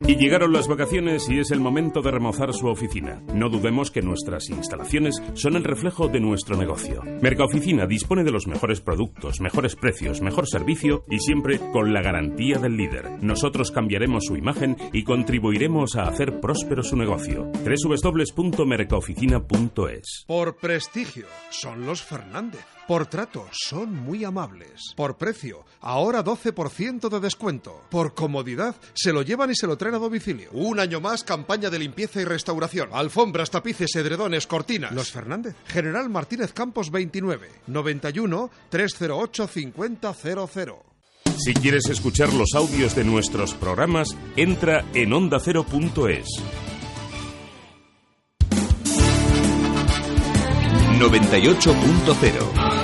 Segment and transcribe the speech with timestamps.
[0.00, 3.22] Y llegaron las vacaciones y es el momento de remozar su oficina.
[3.32, 7.02] No dudemos que nuestras instalaciones son el reflejo de nuestro negocio.
[7.22, 12.58] Mercaoficina dispone de los mejores productos, mejores precios, mejor servicio y siempre con la garantía
[12.58, 13.08] del líder.
[13.22, 17.50] Nosotros cambiaremos su imagen y contribuiremos a hacer próspero su negocio.
[17.64, 22.75] www.mercaoficina.es Por prestigio, son los Fernández.
[22.86, 24.92] Por trato, son muy amables.
[24.94, 27.82] Por precio, ahora 12% de descuento.
[27.90, 30.50] Por comodidad, se lo llevan y se lo traen a domicilio.
[30.52, 32.90] Un año más, campaña de limpieza y restauración.
[32.92, 34.92] Alfombras, tapices, edredones, cortinas.
[34.92, 35.56] Los Fernández.
[35.66, 37.50] General Martínez Campos 29.
[37.66, 39.96] 91 308 5000.
[41.38, 46.26] Si quieres escuchar los audios de nuestros programas, entra en ondacero.es.
[50.98, 52.76] 98.0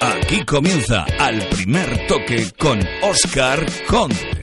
[0.00, 4.41] Aquí comienza al primer toque con Oscar Conde.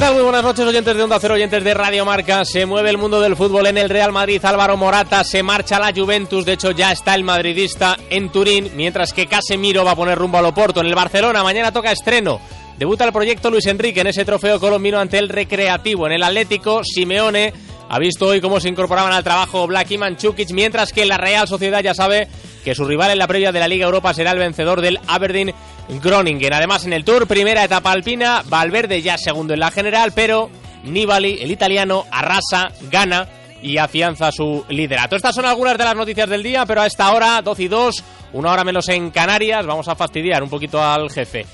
[0.00, 2.44] Muy buenas noches, oyentes de Onda Cero, oyentes de Radio Marca.
[2.44, 4.42] Se mueve el mundo del fútbol en el Real Madrid.
[4.44, 6.44] Álvaro Morata se marcha a la Juventus.
[6.44, 10.38] De hecho, ya está el madridista en Turín, mientras que Casemiro va a poner rumbo
[10.38, 10.80] al Oporto.
[10.80, 12.40] En el Barcelona, mañana toca estreno.
[12.78, 16.06] Debuta el proyecto Luis Enrique en ese trofeo colombino ante el Recreativo.
[16.06, 17.52] En el Atlético, Simeone
[17.88, 21.48] ha visto hoy cómo se incorporaban al trabajo Black y Manchukic, mientras que la Real
[21.48, 22.28] Sociedad ya sabe
[22.64, 25.54] que su rival en la previa de la Liga Europa será el vencedor del Aberdeen
[26.02, 26.52] Groningen.
[26.52, 30.50] Además, en el Tour, primera etapa alpina, Valverde ya segundo en la general, pero
[30.84, 33.28] Nibali, el italiano, arrasa, gana
[33.62, 35.16] y afianza su liderato.
[35.16, 38.04] Estas son algunas de las noticias del día, pero a esta hora, 12 y 2,
[38.34, 41.46] una hora menos en Canarias, vamos a fastidiar un poquito al jefe.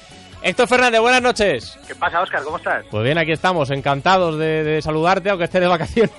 [0.42, 1.78] Héctor Fernández, buenas noches.
[1.86, 2.42] ¿Qué pasa, Oscar?
[2.42, 2.84] ¿Cómo estás?
[2.90, 6.10] Pues bien, aquí estamos, encantados de, de saludarte, aunque estés de vacaciones.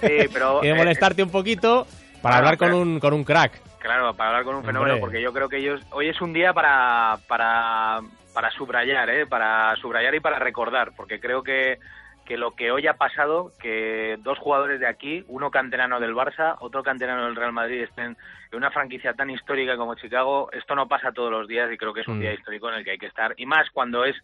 [0.00, 0.60] Sí, pero...
[0.62, 1.86] y de eh, molestarte un poquito
[2.24, 3.60] para hablar con un, con un crack.
[3.78, 4.72] Claro, para hablar con un Hombre.
[4.72, 8.00] fenómeno, porque yo creo que ellos hoy es un día para, para,
[8.32, 9.26] para subrayar, ¿eh?
[9.26, 11.78] para subrayar y para recordar, porque creo que,
[12.24, 16.56] que lo que hoy ha pasado, que dos jugadores de aquí, uno canterano del Barça,
[16.60, 18.16] otro canterano del Real Madrid, estén
[18.50, 21.92] en una franquicia tan histórica como Chicago, esto no pasa todos los días y creo
[21.92, 22.20] que es un Mm.
[22.22, 24.16] día histórico en el que hay que estar, y más cuando es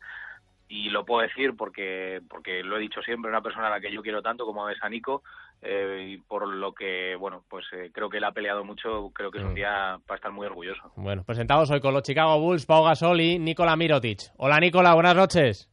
[0.73, 3.91] y lo puedo decir porque porque lo he dicho siempre una persona a la que
[3.93, 5.25] yo quiero tanto como es a Nico
[5.63, 9.31] eh, y por lo que bueno pues eh, creo que él ha peleado mucho creo
[9.31, 9.55] que es un Mm.
[9.57, 13.39] día para estar muy orgulloso Bueno, presentados hoy con los Chicago Bulls, Pau Gasol y
[13.39, 14.21] Nikola Mirotic.
[14.39, 15.71] Hola Nikola, buenas noches.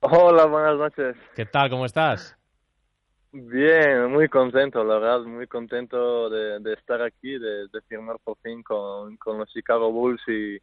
[0.00, 1.16] Hola, buenas noches.
[1.34, 1.70] ¿Qué tal?
[1.70, 2.36] ¿Cómo estás?
[3.32, 8.38] Bien, muy contento, la verdad, muy contento de, de estar aquí, de, de firmar por
[8.38, 10.56] fin con, con los Chicago Bulls y,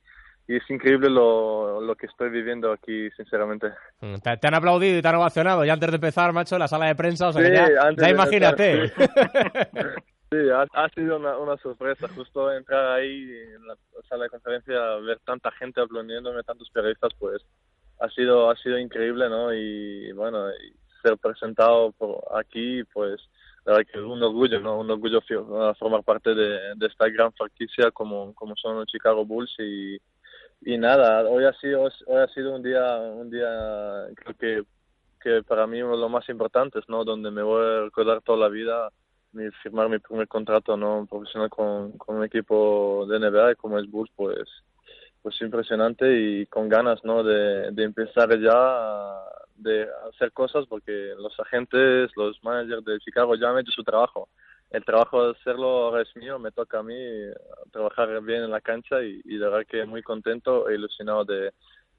[0.47, 3.71] y es increíble lo, lo que estoy viviendo aquí, sinceramente.
[4.01, 6.59] Mm, Te, te han aplaudido y te han ovacionado ya antes de empezar, macho, en
[6.59, 7.29] la sala de prensa.
[7.29, 7.49] O sea, Sí,
[7.95, 8.83] que ya, imagínate.
[8.83, 9.95] empezar,
[10.31, 13.75] Sí, ha, ha sido una, una sorpresa, justo entrar ahí en la
[14.09, 17.39] sala de conferencia, ver tanta gente aplaudiéndome, tantos periodistas, pues
[17.99, 19.53] ha sido ha sido increíble, ¿no?
[19.53, 20.73] Y bueno, y
[21.03, 23.21] ser presentado por aquí, pues
[23.65, 24.79] la verdad que es un orgullo, ¿no?
[24.79, 25.21] Un orgullo
[25.77, 29.97] formar parte de, de esta gran franquicia como, como son los Chicago Bulls y,
[30.65, 34.63] y nada, hoy ha sido hoy ha sido un día un día creo que
[35.21, 37.03] que para mí uno de los más importantes, ¿no?
[37.05, 38.89] Donde me voy a recordar toda la vida
[39.33, 43.89] mi, firmar mi primer contrato no profesional con, con un equipo de NBA como es
[43.91, 44.47] Bulls, pues
[45.21, 47.23] pues impresionante y con ganas, ¿no?
[47.23, 49.23] De, de empezar ya a-
[49.55, 54.29] de hacer cosas porque los agentes, los managers de Chicago ya han hecho su trabajo.
[54.73, 57.31] El trabajo de hacerlo ahora es mío, me toca a mí eh,
[57.71, 61.51] trabajar bien en la cancha y, y de verdad que muy contento e ilusionado de,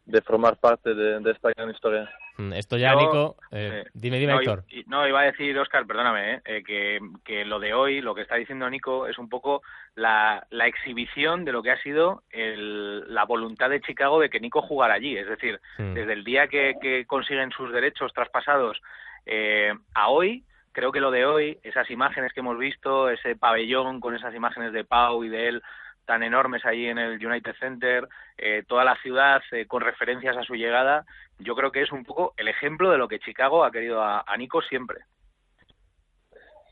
[0.06, 2.10] de formar parte de, de esta gran historia.
[2.36, 3.36] Mm, Esto ya, Yo- Nico.
[3.52, 4.64] eh, dime, dime, no, Héctor.
[4.70, 6.40] i- no, iba a decir, Oscar, perdóname, ¿eh?
[6.44, 9.62] Eh, que, que lo de hoy, lo que está diciendo Nico, es un poco
[9.94, 14.40] la, la exhibición de lo que ha sido el- la voluntad de Chicago de que
[14.40, 15.16] Nico jugara allí.
[15.16, 15.94] Es decir, Mm.
[15.94, 18.80] desde el día que, que consiguen sus derechos traspasados
[19.26, 20.42] eh, a hoy,
[20.74, 24.72] creo que lo de hoy, esas imágenes que hemos visto, ese pabellón con esas imágenes
[24.72, 25.62] de Pau y de él
[26.04, 28.06] tan enormes allí en el United Center,
[28.36, 31.06] eh, toda la ciudad eh, con referencias a su llegada,
[31.38, 34.24] yo creo que es un poco el ejemplo de lo que Chicago ha querido a,
[34.36, 35.00] Nico siempre.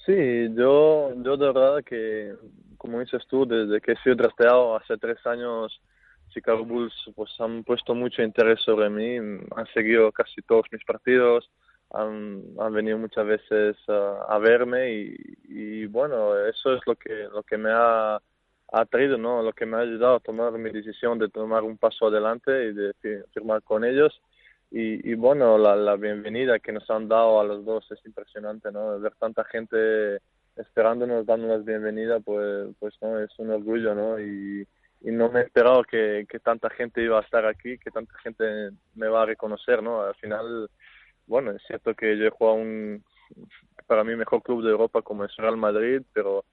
[0.05, 2.35] Sí, yo, yo de verdad que,
[2.77, 5.81] como dices tú, desde que he sido drafteado hace tres años,
[6.29, 11.49] Chicago Bulls pues han puesto mucho interés sobre mí, han seguido casi todos mis partidos,
[11.93, 14.93] han, venido muchas veces a verme
[15.49, 18.21] y, bueno, eso es lo que, lo que me ha,
[18.73, 19.43] ha traído, ¿no?
[19.43, 22.73] Lo que me ha ayudado a tomar mi decisión de tomar un paso adelante y
[22.73, 24.21] de firmar con ellos.
[24.71, 28.73] Y, y bueno, la, la bienvenida que nos han dado a los dos es impresionante,
[28.73, 28.99] ¿no?
[28.99, 30.19] Ver tanta gente
[30.57, 34.19] esperándonos, dándonos bienvenida, pues, pues no, es un orgullo, ¿no?
[34.19, 34.67] Y,
[35.03, 38.17] y no me he esperado que, que tanta gente iba a estar aquí, que tanta
[38.21, 40.03] gente me va a reconocer, ¿no?
[40.03, 40.71] Al final
[41.27, 43.05] bueno, es cierto que yo he jugado un,
[43.87, 46.45] para mí, mejor club de Europa como es Real Madrid, pero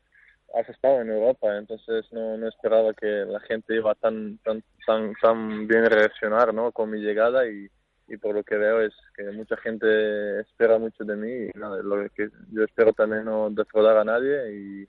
[0.55, 5.13] has estado en Europa, entonces no, no esperaba que la gente iba tan, tan, tan,
[5.21, 6.71] tan bien reaccionar, ¿no?
[6.71, 7.67] Con mi llegada y,
[8.07, 11.81] y por lo que veo es que mucha gente espera mucho de mí y nada,
[11.83, 14.87] lo que yo espero también no defraudar a nadie y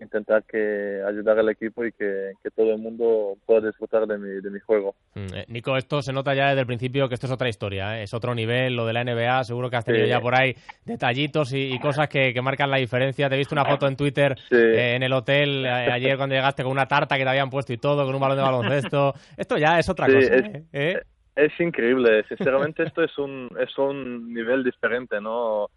[0.00, 4.50] intentar que ayudar al equipo y que, todo el mundo pueda disfrutar de mi, de
[4.50, 4.94] mi juego.
[5.14, 8.00] Mm, eh, Nico, esto se nota ya desde el principio que esto es otra historia,
[8.00, 8.04] ¿eh?
[8.04, 10.54] es otro nivel, lo de la NBA, seguro que has tenido ya por ahí
[10.84, 13.28] detallitos y, cosas que, marcan la diferencia.
[13.28, 16.72] Te he visto una foto en Twitter eh, en el hotel ayer cuando llegaste con
[16.72, 19.14] una tarta que te habían puesto y todo, con un balón de baloncesto.
[19.36, 20.34] Esto ya es otra cosa.
[20.72, 20.98] Es,
[21.38, 25.68] es increíble, sinceramente esto es un, es un nivel diferente, ¿no?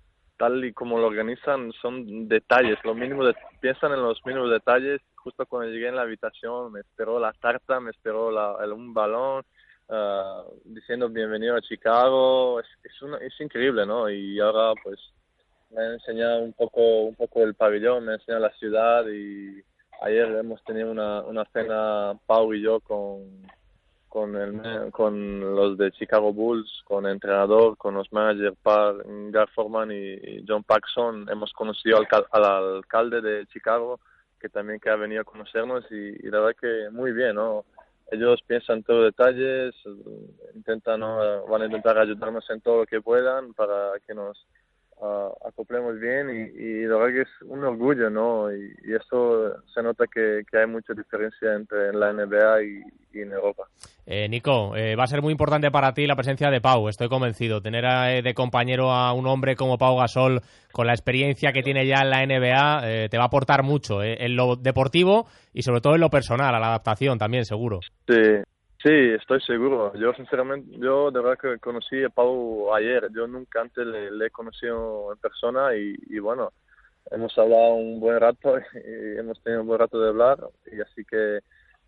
[0.42, 3.24] Tal y como lo organizan son detalles, lo mínimo
[3.60, 5.00] piensan en los mínimos detalles.
[5.14, 8.92] Justo cuando llegué en la habitación me esperó la tarta, me esperó la, el, un
[8.92, 9.44] balón
[9.90, 12.60] ah, diciendo bienvenido a Chicago.
[12.60, 14.10] Es, es, es increíble, ¿no?
[14.10, 15.00] Y ahora pues
[15.70, 19.64] me han enseñado un poco, un poco el pabellón, me han enseñado la ciudad y
[20.02, 23.46] ayer hemos tenido una, una cena Pau y yo con
[24.12, 29.90] con, el, con los de Chicago Bulls, con el entrenador, con los managers Gar Forman
[29.90, 31.30] y, John Paxson.
[31.30, 34.02] Hemos conocido al, al, alcalde de Chicago,
[34.38, 37.64] que también que ha venido a conocernos y, la verdad que muy bien, ¿no?
[38.12, 39.74] Ellos piensan todos los detalles,
[40.56, 44.46] intentan, van a intentar ayudarnos en todo lo que puedan para que nos
[45.46, 48.52] acoplemos bien y, y, la verdad que es un orgullo, ¿no?
[48.54, 53.64] Y, eso se nota que, hay mucha diferencia entre la NBA y, en Europa.
[54.06, 57.10] Eh, Nico, eh, va a ser muy importante para ti la presencia de Pau, estoy
[57.10, 57.62] convencido.
[57.62, 61.86] Tener eh, de compañero a un hombre como Pau Gasol, con la experiencia que tiene
[61.86, 65.82] ya en la NBA, eh, te va a aportar mucho en lo deportivo y sobre
[65.82, 67.80] todo en lo personal, a la adaptación también, seguro.
[68.08, 68.44] Sí,
[68.84, 69.94] Sí, estoy seguro.
[69.96, 73.10] Yo sinceramente, yo de verdad que conocí a Pau ayer.
[73.14, 76.52] Yo nunca antes le, he conocido en persona y, bueno,
[77.12, 80.40] hemos hablado un buen rato y hemos tenido un buen rato de hablar
[80.72, 81.42] y así que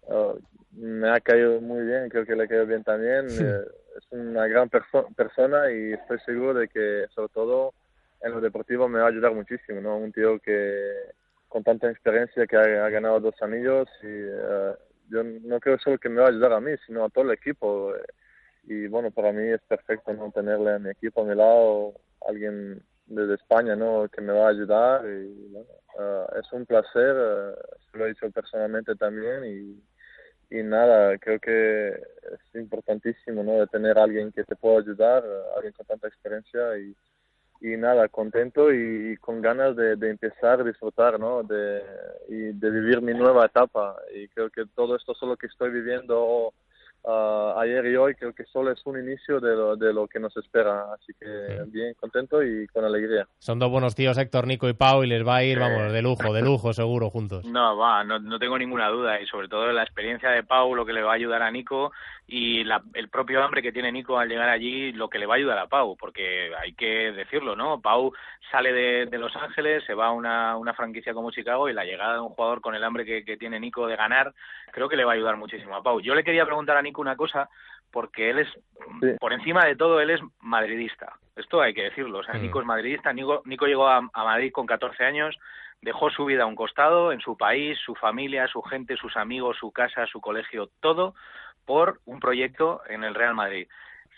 [0.08, 0.38] uh,
[0.74, 3.28] me ha caído muy bien, creo que le ha caído bien también.
[3.28, 3.62] Eh,
[3.98, 7.74] es una gran persona y estoy seguro de que sobre todo
[8.22, 9.98] en lo deportivo me va a ayudar muchísimo, ¿no?
[9.98, 10.92] Un tío que
[11.48, 14.76] con tanta experiencia que ha, ganado dos anillos y uh,
[15.10, 17.32] yo no creo solo que me va a ayudar a mí, sino a todo el
[17.32, 17.94] equipo.
[18.64, 21.94] Y bueno, para mí es perfecto no tenerle a mi equipo a mi lado,
[22.28, 24.08] alguien desde España, ¿no?
[24.10, 25.06] Que me va a ayudar.
[25.06, 25.68] Y bueno,
[26.00, 29.46] ah, es un placer, uh, lo he dicho personalmente también.
[29.46, 33.60] Y, y nada, creo que es importantísimo, ¿no?
[33.60, 35.24] De tener a alguien que te pueda ayudar,
[35.56, 36.96] alguien con tanta experiencia y
[37.64, 41.44] y nada, contento y, con ganas de, empezar a disfrutar, ¿no?
[41.44, 41.82] De,
[42.28, 43.96] y de vivir mi nueva etapa.
[44.14, 46.54] Y creo que todo esto solo que estoy viviendo
[47.04, 50.20] uh, ayer y hoy creo que solo es un inicio de lo, de lo que
[50.20, 50.94] nos espera.
[50.94, 51.26] Así que
[51.68, 53.28] bien contento y con alegría.
[53.40, 56.02] Son dos buenos tíos, Héctor, Nico y Pau, y les va a ir, vamos, de
[56.02, 57.46] lujo, de lujo seguro juntos.
[57.46, 59.22] No, va, no, no tengo ninguna duda.
[59.22, 61.92] Y sobre todo la experiencia de Pau, lo que le va a ayudar a Nico
[62.26, 65.36] y la, el propio hambre que tiene Nico al llegar allí, lo que le va
[65.36, 67.82] a ayudar a Pau, porque hay que decirlo, ¿no?
[67.82, 68.14] Pau
[68.50, 71.84] sale de, de Los Ángeles, se va a una, una franquicia como Chicago y la
[71.86, 74.34] llegada de un jugador con el hambre que, que tiene Nico de ganar,
[74.72, 76.00] creo que le va a ayudar muchísimo a Pau.
[76.00, 77.50] Yo le quería preguntar a Nico una cosa,
[77.92, 78.50] porque él es,
[79.20, 81.14] por encima de todo, él es madridista.
[81.36, 82.20] Esto hay que decirlo.
[82.20, 83.14] O sea, Nico es madridista.
[83.14, 85.38] Nico, Nico llegó a, Madrid con 14 años,
[85.82, 89.58] dejó su vida a un costado, en su país, su familia, su gente, sus amigos,
[89.58, 91.16] su casa, su colegio, todo
[91.66, 93.68] por un proyecto en el Real Madrid.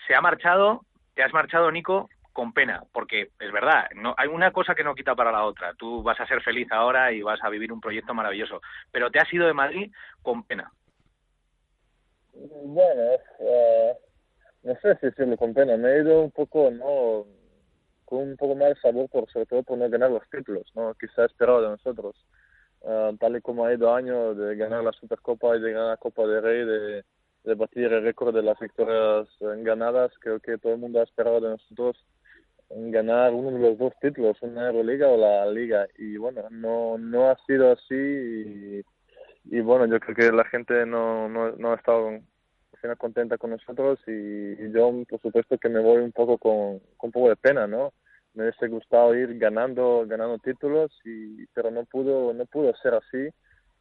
[0.08, 0.82] Se ha marchado,
[1.13, 4.94] te has marchado, Nico, con pena, porque es verdad, no hay una cosa que no
[4.94, 5.74] quita para la otra.
[5.74, 9.20] Tú vas a ser feliz ahora y vas a vivir un proyecto maravilloso, pero te
[9.20, 9.91] has ido de Madrid
[10.22, 10.70] con pena.
[12.63, 13.03] Bueno,
[13.39, 13.93] uh,
[14.63, 15.77] no sé si decirlo con pena.
[15.77, 17.25] Me he ido un poco, ¿no?
[18.05, 20.93] Con un poco más sabor, por, sobre todo por no ganar los títulos, ¿no?
[20.95, 22.15] Quizá esperado de nosotros.
[22.81, 25.97] Uh, tal y como ha ido año de ganar la Supercopa y de ganar la
[25.97, 26.65] Copa de Rey,
[27.43, 31.41] de, batir el récord de las victorias ganadas, creo que todo el mundo ha esperado
[31.41, 31.95] de nosotros
[32.69, 35.88] ganar uno de los dos títulos, una Euroliga o la Liga.
[35.97, 38.85] Y bueno, no, no ha sido así y
[39.51, 42.19] y bueno, yo creo que la gente no, no, no ha estado
[42.96, 47.30] contenta con nosotros y, yo por supuesto que me voy un poco con, un poco
[47.30, 47.92] de pena, ¿no?
[48.36, 53.30] me hubiese gustado ir ganando ganando títulos y pero no pudo no pudo ser así.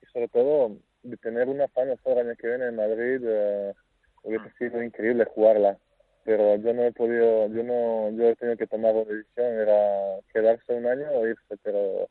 [0.03, 3.75] Y sobre todo de tener una Final el año que viene en Madrid uh,
[4.23, 5.77] hubiese sido increíble jugarla.
[6.25, 10.21] Pero yo no he podido yo no yo he tenido que tomar una decisión era
[10.33, 12.09] quedarse un año o irse pero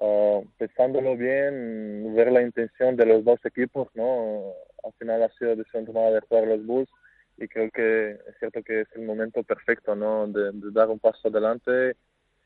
[0.00, 4.52] uh, pensándolo bien ver la intención de los dos equipos no
[4.84, 6.90] al final ha sido decisión tomada de jugar los Bulls
[7.36, 10.26] y creo que es cierto que es el momento perfecto, ¿no?
[10.26, 11.96] De, dar un paso adelante.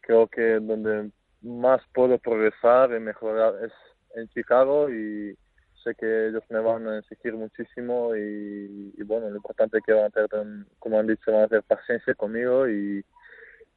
[0.01, 1.11] Creo que donde
[1.41, 3.73] más puedo progresar y mejorar es
[4.15, 5.37] en Chicago y
[5.83, 10.05] sé que ellos me van a exigir muchísimo y, bueno, lo importante es que van
[10.05, 13.05] a tener, como han dicho, van a tener paciencia conmigo y,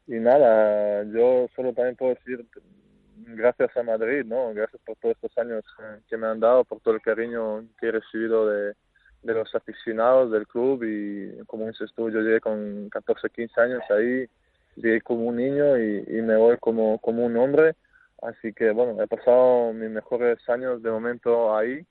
[0.08, 2.46] y nada, yo solo también puedo decir
[3.16, 4.54] gracias a Madrid, ¿no?
[4.54, 5.64] Gracias por todos estos años
[6.10, 8.74] que me han dado, por todo el cariño que he recibido de,
[9.24, 10.84] de los aficionados del club.
[10.84, 14.28] Y como dices tú, yo llegué con 14, 15 años ahí,
[14.76, 17.76] llegué como un niño y, y me voy como, como un hombre,
[18.22, 21.86] así que bueno, he pasado mis mejores años de momento ahí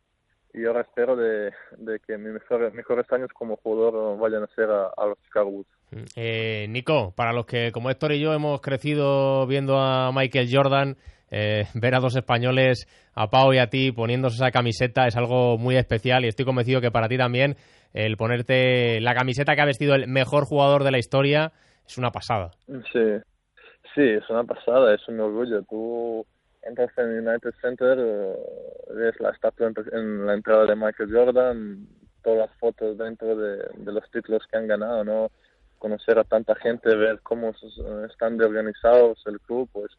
[0.55, 4.71] y ahora espero de, de que mis mejores, mejores años como jugador vayan a ser
[4.71, 5.69] a, a los Chicago Bulls.
[6.17, 10.97] Eh, Nico, para los que como Héctor y yo hemos crecido viendo a Michael Jordan,
[11.31, 15.59] eh, ver a dos españoles, a Pau y a ti, poniéndose esa camiseta es algo
[15.59, 17.57] muy especial y estoy convencido que para ti también
[17.93, 21.53] el ponerte la camiseta que ha vestido el mejor jugador de la historia
[21.87, 22.51] es una pasada.
[22.67, 23.23] Sí,
[23.95, 25.63] sí, es una pasada, es un orgullo.
[25.63, 26.25] Tú
[26.67, 28.37] entras en United Center, eh,
[28.95, 31.87] ves la estatua en la entrada de Michael Jordan,
[32.23, 35.31] todas las fotos dentro de, los títulos que han ganado, ¿no?
[35.79, 37.53] Conocer a tanta gente, ver cómo
[38.09, 39.91] están de organizados el club, pues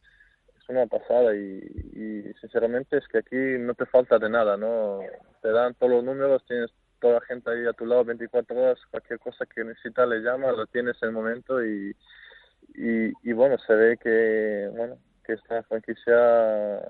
[0.68, 1.60] una pasada y,
[1.94, 5.00] y, sinceramente es que aquí no te falta de nada, ¿no?
[5.42, 8.80] Te dan todos los números, tienes toda la gente ahí a tu lado 24 horas,
[8.90, 11.96] cualquier cosa que necesitas le llama, lo tienes en el momento y,
[12.74, 16.82] y, y bueno, se ve que, bueno, que esta franquicia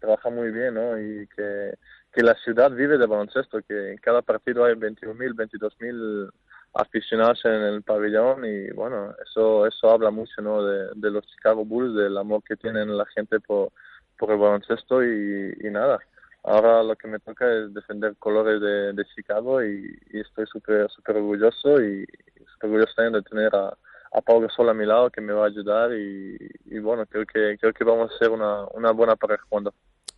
[0.00, 0.98] trabaja muy bien, ¿no?
[0.98, 1.74] Y que,
[2.12, 6.30] que la ciudad vive de baloncesto, que en cada partido hay 21.000, 22.000
[6.74, 10.64] aficionados en el pabellón y bueno, eso eso habla mucho ¿no?
[10.64, 13.70] de, los Chicago Bulls, del amor que tienen la gente por,
[14.18, 15.98] por el baloncesto y, nada.
[16.44, 21.16] Ahora lo que me toca es defender colores de, Chicago y, y estoy súper super
[21.16, 22.06] orgulloso y
[22.54, 23.76] súper orgulloso también de tener a,
[24.12, 27.24] a Pau Gasol a mi lado que me va a ayudar y, y bueno, creo
[27.26, 29.72] que creo que vamos a ser una, una buena pareja jugando.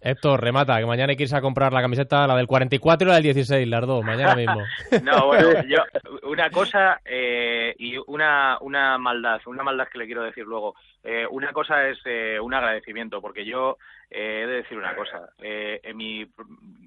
[0.05, 3.09] Héctor, remata, que mañana hay que irse a comprar la camiseta, la del 44 y
[3.09, 4.61] la del 16, las dos, mañana mismo.
[5.03, 5.79] no, bueno, yo,
[6.25, 10.75] una cosa eh, y una, una maldad, una maldad que le quiero decir luego.
[11.03, 13.79] Eh, una cosa es eh, un agradecimiento, porque yo
[14.11, 15.31] eh, he de decir una cosa.
[15.39, 16.27] Eh, en mi,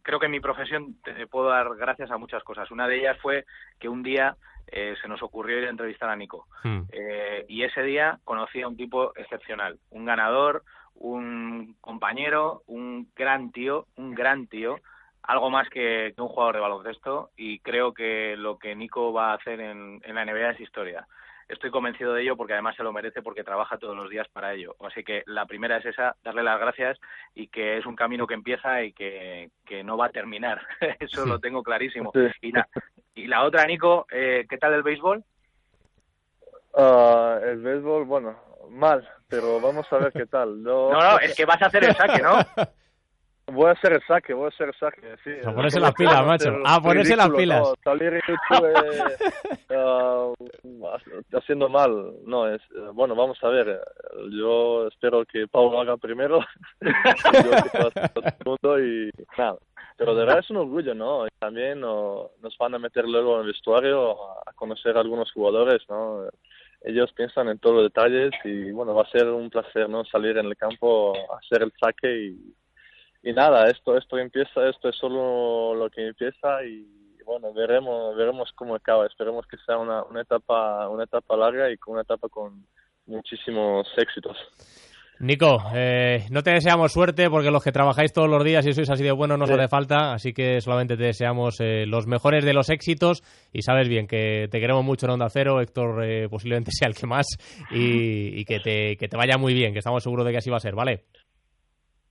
[0.04, 2.70] creo que en mi profesión te puedo dar gracias a muchas cosas.
[2.70, 3.46] Una de ellas fue
[3.80, 4.36] que un día
[4.68, 6.48] eh, se nos ocurrió ir a entrevistar a Nico.
[6.64, 6.82] Hmm.
[6.92, 10.64] Eh, y ese día conocí a un tipo excepcional, un ganador,
[10.96, 14.80] un compañero, un gran tío, un gran tío,
[15.24, 19.32] algo más que, que un jugador de baloncesto y creo que lo que Nico va
[19.32, 21.08] a hacer en, en la NBA es historia.
[21.48, 24.54] Estoy convencido de ello porque además se lo merece porque trabaja todos los días para
[24.54, 24.76] ello.
[24.86, 27.00] Así que la primera es esa, darle las gracias
[27.36, 30.62] y que es un camino que empieza y que, que no va a terminar.
[31.00, 32.12] Eso lo tengo clarísimo.
[32.42, 32.68] Y la,
[33.18, 35.24] y la otra, Nico, eh, ¿qué tal el béisbol?
[36.74, 38.38] Uh, el béisbol, bueno,
[38.70, 40.62] mal, pero vamos a ver qué tal.
[40.64, 42.38] No, no, no, es que vas a hacer el saque, ¿no?
[43.50, 45.32] Voy a hacer el saque, voy a hacer el saque, sí.
[45.48, 46.54] A ponerse las pilas, macho.
[46.66, 47.62] A ponerse las pilas.
[47.62, 49.16] No, salir YouTube
[49.70, 50.36] uh,
[51.38, 53.80] haciendo mal, no, es, bueno, vamos a ver.
[54.38, 56.42] Yo espero que Pablo haga primero.
[56.82, 56.92] yo
[57.72, 59.58] que segundo y nada.
[59.98, 61.26] Pero de verdad es un orgullo, ¿no?
[61.26, 64.12] Y también no, nos van a meter luego en el vestuario
[64.48, 66.28] a conocer a algunos jugadores, ¿no?
[66.82, 70.06] ellos piensan en todos los detalles y bueno, va a ser un placer, ¿no?
[70.06, 72.56] Salir en el campo, hacer el saque y,
[73.24, 76.88] y nada, esto esto empieza, esto es solo lo que empieza y
[77.26, 81.78] bueno, veremos veremos cómo acaba, esperemos que sea una, una etapa una etapa larga y
[81.88, 82.66] una etapa con
[83.06, 84.38] muchísimos éxitos.
[85.20, 88.90] Nico, eh, no te deseamos suerte porque los que trabajáis todos los días y sois
[88.90, 89.56] así de bueno no os Sí.
[89.56, 93.90] hace falta, así que solamente te deseamos eh, los mejores de los éxitos y sabes
[93.90, 97.26] bien que te queremos mucho en Onda Cero, Héctor eh, posiblemente sea el que más
[97.72, 100.50] y, y que, te, que te vaya muy bien, que estamos seguros de que así
[100.52, 101.06] va a ser, ¿vale?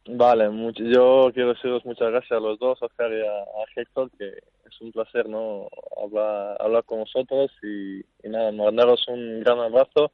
[0.09, 3.65] Vale, mucho, yo quiero deciros muchas gracias a los dos, a Oscar y a, a
[3.81, 5.67] Héctor, que es un placer no
[6.01, 10.13] hablar, hablar con vosotros y, y nada, mandaros un gran abrazo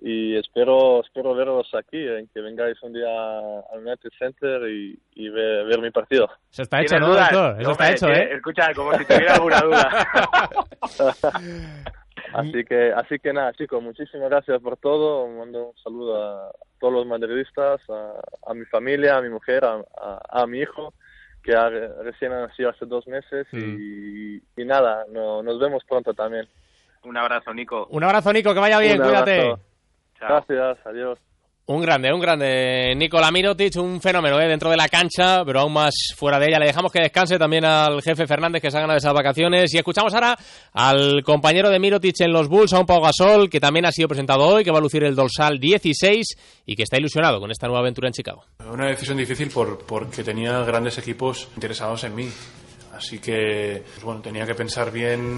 [0.00, 5.28] y espero espero veros aquí, en que vengáis un día al United Center y, y
[5.28, 6.28] ver, ver mi partido.
[6.50, 7.58] Eso está hecho, ¿Tienes ¿no?
[7.58, 8.34] Eso está hecho, ¿eh?
[8.34, 10.06] Escucha, como si tuviera alguna duda.
[12.32, 15.26] Así que, así que nada, chicos, muchísimas gracias por todo.
[15.26, 19.82] Mando un saludo a todos los madridistas, a, mi familia, a mi mujer, a,
[20.28, 20.94] a, mi hijo,
[21.42, 21.52] que
[22.02, 23.46] recién ha nacido hace dos meses.
[23.52, 26.46] Y, y, nada, no, nos vemos pronto también.
[27.02, 27.86] Un abrazo, Nico.
[27.90, 29.54] Un abrazo, Nico, que vaya bien, cuídate.
[30.20, 31.18] Gracias, adiós.
[31.70, 32.94] Un grande, un grande.
[32.96, 34.48] Nicola Mirotic, un fenómeno ¿eh?
[34.48, 36.58] dentro de la cancha, pero aún más fuera de ella.
[36.58, 39.72] Le dejamos que descanse también al jefe Fernández que se ha ganado esas vacaciones.
[39.72, 40.36] Y escuchamos ahora
[40.72, 44.08] al compañero de Mirotic en los Bulls, a un Pau Gasol, que también ha sido
[44.08, 46.26] presentado hoy, que va a lucir el dorsal 16
[46.66, 48.42] y que está ilusionado con esta nueva aventura en Chicago.
[48.68, 52.28] Una decisión difícil por, porque tenía grandes equipos interesados en mí.
[52.96, 55.36] Así que, pues bueno, tenía que pensar bien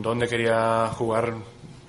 [0.00, 1.34] dónde quería jugar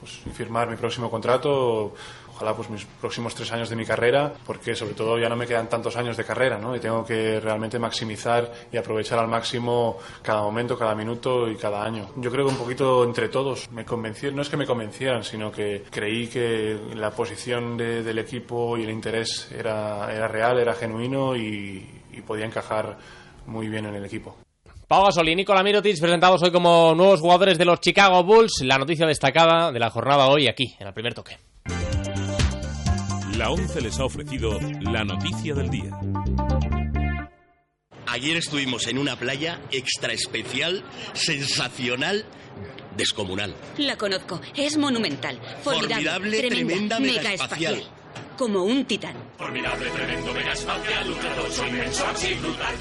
[0.01, 1.93] pues, y firmar mi próximo contrato
[2.39, 5.45] ojalá pues mis próximos tres años de mi carrera, porque sobre todo ya no me
[5.45, 6.73] quedan tantos años de carrera, ¿no?
[6.73, 11.83] Y tengo que realmente maximizar y aprovechar al máximo cada momento, cada minuto y cada
[11.83, 12.07] año.
[12.15, 15.51] Yo creo que un poquito entre todos me convencieron, no es que me convencieran, sino
[15.51, 21.35] que creí que la posición del equipo y el interés era, era real, era genuino
[21.35, 21.95] y,
[22.27, 22.97] podía encajar
[23.45, 24.35] muy bien en el equipo.
[24.87, 28.61] Pau Gasol y Nicola Mirotic presentados hoy como nuevos jugadores de los Chicago Bulls.
[28.61, 31.37] La noticia destacada de la jornada hoy aquí, en el primer toque.
[33.39, 35.97] La ONCE les ha ofrecido la noticia del día.
[38.07, 42.25] Ayer estuvimos en una playa extra especial, sensacional,
[42.97, 43.55] descomunal.
[43.77, 47.81] La conozco, es monumental, formidable, tremenda, mega, espacial.
[48.37, 49.15] Como un titán.
[49.37, 51.07] Formidable, tremendo, mega espacial,
[51.69, 52.75] inmenso, así brutal,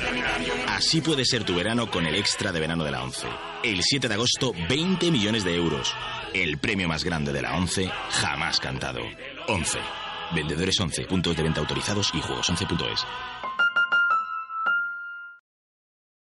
[0.66, 3.28] Así puede ser tu verano con el extra de verano de la ONCE.
[3.62, 5.94] El 7 de agosto, 20 millones de euros.
[6.34, 9.02] El premio más grande de la ONCE jamás cantado.
[9.46, 9.78] 11.
[10.34, 13.06] Vendedores 11, puntos de venta autorizados y juegos 11.es.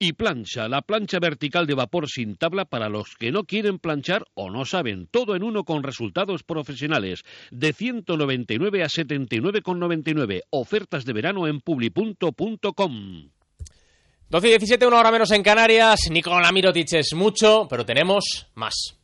[0.03, 4.25] Y plancha, la plancha vertical de vapor sin tabla para los que no quieren planchar
[4.33, 5.07] o no saben.
[5.11, 7.23] Todo en uno con resultados profesionales.
[7.51, 10.41] De 199 a 79,99.
[10.49, 13.29] Ofertas de verano en publi.com.
[14.29, 15.99] 12 y 17, una hora menos en Canarias.
[16.09, 19.00] Nicolás Mirotic es mucho, pero tenemos más.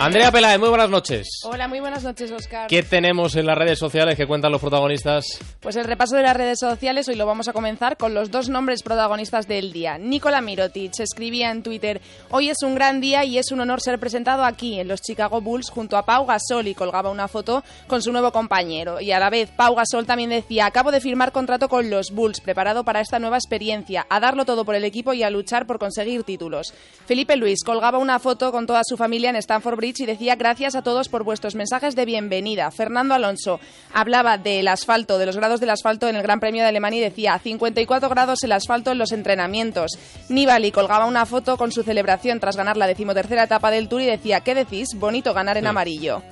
[0.00, 1.40] Andrea Peláez, muy buenas noches.
[1.44, 2.66] Hola, muy buenas noches, Oscar.
[2.66, 5.38] ¿Qué tenemos en las redes sociales que cuentan los protagonistas?
[5.60, 8.48] Pues el repaso de las redes sociales hoy lo vamos a comenzar con los dos
[8.50, 9.96] nombres protagonistas del día.
[9.96, 13.98] Nicola Mirotic escribía en Twitter, hoy es un gran día y es un honor ser
[13.98, 18.02] presentado aquí en los Chicago Bulls junto a Pau Gasol y colgaba una foto con
[18.02, 19.00] su nuevo compañero.
[19.00, 22.40] Y a la vez Pau Gasol también decía, acabo de firmar contrato con los Bulls,
[22.40, 25.78] preparado para esta nueva experiencia, a darlo todo por el equipo y a luchar por
[25.78, 26.74] conseguir títulos.
[27.06, 30.74] Felipe Luis colgaba una foto con toda su familia en Stanford Bridge y decía gracias
[30.76, 32.70] a todos por vuestros mensajes de bienvenida.
[32.70, 33.60] Fernando Alonso
[33.92, 37.02] hablaba del asfalto, de los grados del asfalto en el Gran Premio de Alemania y
[37.02, 39.98] decía 54 grados el asfalto en los entrenamientos.
[40.30, 44.06] Nibali colgaba una foto con su celebración tras ganar la decimotercera etapa del Tour y
[44.06, 44.88] decía, ¿qué decís?
[44.94, 46.22] Bonito ganar en amarillo.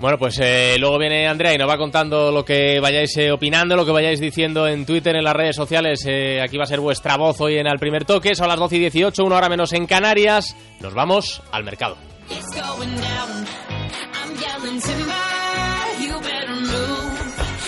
[0.00, 3.76] Bueno, pues eh, luego viene Andrea y nos va contando lo que vayáis eh, opinando,
[3.76, 6.04] lo que vayáis diciendo en Twitter, en las redes sociales.
[6.08, 8.34] Eh, aquí va a ser vuestra voz hoy en el primer toque.
[8.34, 10.56] Son las 12 y 18, una hora menos en Canarias.
[10.80, 11.96] Nos vamos al mercado.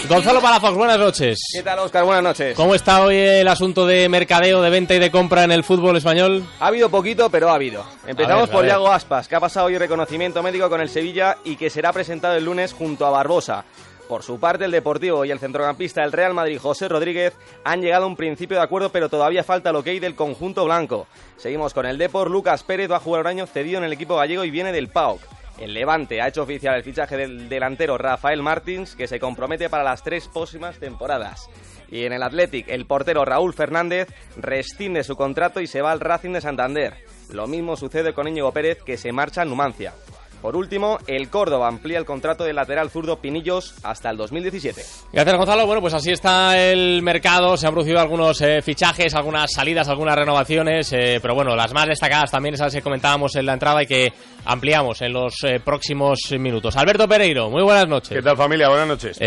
[0.08, 1.38] Gonzalo Palafox, buenas noches.
[1.52, 2.04] ¿Qué tal, Oscar?
[2.04, 2.56] Buenas noches.
[2.56, 5.96] ¿Cómo está hoy el asunto de mercadeo, de venta y de compra en el fútbol
[5.96, 6.44] español?
[6.58, 7.84] Ha habido poquito, pero ha habido.
[8.06, 11.70] Empezamos por Iago Aspas, que ha pasado hoy reconocimiento médico con el Sevilla y que
[11.70, 13.64] será presentado el lunes junto a Barbosa.
[14.10, 18.06] Por su parte, el Deportivo y el centrocampista del Real Madrid, José Rodríguez, han llegado
[18.06, 21.06] a un principio de acuerdo, pero todavía falta lo que hay del conjunto blanco.
[21.36, 22.28] Seguimos con el Depor.
[22.28, 24.88] Lucas Pérez va a jugar un año cedido en el equipo gallego y viene del
[24.88, 25.20] PAOK.
[25.60, 29.84] El Levante ha hecho oficial el fichaje del delantero Rafael Martins, que se compromete para
[29.84, 31.48] las tres próximas temporadas.
[31.88, 36.00] Y en el Athletic, el portero Raúl Fernández rescinde su contrato y se va al
[36.00, 36.94] Racing de Santander.
[37.30, 39.94] Lo mismo sucede con Íñigo Pérez, que se marcha a Numancia.
[40.40, 44.82] Por último, el Córdoba amplía el contrato del lateral zurdo Pinillos hasta el 2017.
[45.12, 45.66] Gracias, Gonzalo.
[45.66, 47.56] Bueno, pues así está el mercado.
[47.56, 50.92] Se han producido algunos eh, fichajes, algunas salidas, algunas renovaciones.
[50.92, 54.12] Eh, pero bueno, las más destacadas también esas que comentábamos en la entrada y que
[54.46, 56.76] ampliamos en los eh, próximos minutos.
[56.76, 58.16] Alberto Pereiro, muy buenas noches.
[58.16, 58.68] ¿Qué tal, familia?
[58.68, 59.18] Buenas noches.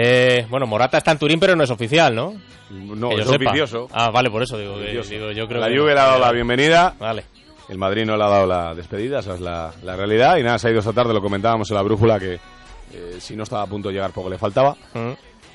[0.49, 2.33] bueno, Morata está en Turín, pero no es oficial, ¿no?
[2.71, 3.87] No, es oficioso.
[3.91, 4.79] Ah, vale, por eso digo.
[4.79, 6.95] digo yo creo la Juve le ha dado la bienvenida.
[6.99, 7.23] Vale.
[7.69, 10.37] El Madrid no le ha dado la despedida, esa es la, realidad.
[10.37, 13.35] Y nada, se ha ido esta tarde, lo comentábamos en la brújula, que eh, si
[13.35, 14.75] no estaba a punto de llegar, poco le faltaba.
[14.93, 15.11] Mm.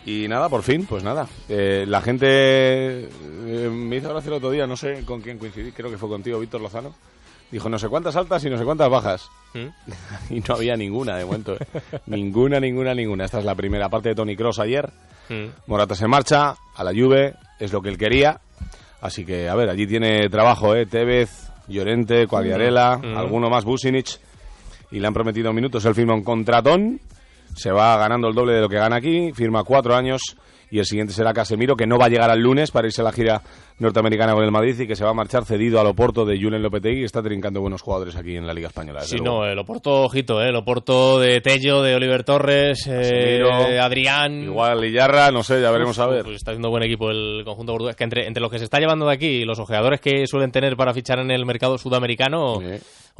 [0.06, 1.28] Y nada, por fin, pues nada.
[1.48, 5.72] Eh, la gente eh, me hizo gracia el otro día, no sé con quién coincidí,
[5.72, 6.94] creo que fue contigo, Víctor Lozano.
[7.50, 9.28] Dijo no sé cuántas altas y no sé cuántas bajas.
[9.54, 9.66] Mm.
[10.34, 11.56] y no había ninguna de momento.
[12.06, 13.24] ninguna, ninguna, ninguna.
[13.24, 14.90] Esta es la primera parte de Tony Cross ayer.
[15.28, 15.46] Mm.
[15.66, 18.40] Morata se marcha a la Juve, es lo que él quería.
[19.00, 20.86] Así que, a ver, allí tiene trabajo, ¿eh?
[20.86, 23.16] Tevez, Llorente, Cuagliarella, mm.
[23.16, 24.18] alguno más, Businic,
[24.90, 25.84] y le han prometido minutos.
[25.84, 27.00] Él firma un contratón,
[27.54, 30.36] se va ganando el doble de lo que gana aquí, firma cuatro años
[30.70, 33.04] y el siguiente será Casemiro, que no va a llegar al lunes para irse a
[33.04, 33.42] la gira
[33.78, 36.62] norteamericana con el Madrid y que se va a marchar cedido al Oporto de Julen
[36.62, 39.00] Lopetegui, y está trincando buenos jugadores aquí en la Liga Española.
[39.02, 40.48] Sí, no, el Oporto, ojito, ¿eh?
[40.48, 43.42] el Oporto de Tello, de Oliver Torres, eh,
[43.80, 44.44] Adrián...
[44.44, 46.24] Igual Lillarra, no sé, ya veremos a ver.
[46.24, 48.78] Pues está haciendo buen equipo el conjunto portugués, que entre, entre los que se está
[48.78, 52.60] llevando de aquí y los ojeadores que suelen tener para fichar en el mercado sudamericano...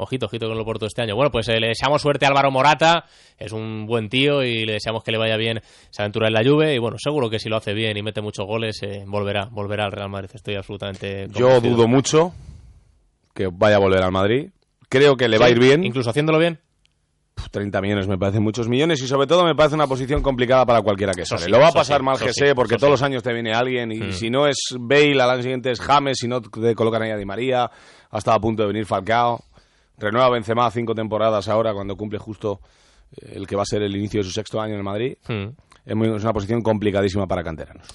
[0.01, 1.17] Ojito, ojito con el Oporto este año.
[1.17, 4.75] Bueno, pues eh, le deseamos suerte a Álvaro Morata, es un buen tío y le
[4.75, 7.49] deseamos que le vaya bien esa aventura en la Juve y bueno, seguro que si
[7.49, 10.31] lo hace bien y mete muchos goles, eh, volverá, volverá al Real Madrid.
[10.49, 12.33] Estoy absolutamente Yo dudo mucho
[13.35, 14.49] que vaya a volver al Madrid.
[14.89, 15.85] Creo que le va a ir bien.
[15.85, 16.59] Incluso haciéndolo bien.
[17.51, 20.81] 30 millones me parecen muchos millones y sobre todo me parece una posición complicada para
[20.81, 21.49] cualquiera que sale.
[21.49, 24.13] lo va a pasar mal GC porque todos los años te viene alguien y mm.
[24.13, 27.17] si no es Bale, al año siguiente es James, si no te colocan ahí a
[27.19, 27.71] Di María,
[28.11, 29.45] ha estado a punto de venir Falcao.
[29.99, 32.61] Renueva Benzema cinco temporadas ahora cuando cumple justo
[33.15, 35.19] eh, el que va a ser el inicio de su sexto año en el Madrid.
[35.29, 35.49] Hmm.
[35.85, 37.87] Es, una posición complicadísima para canteranos.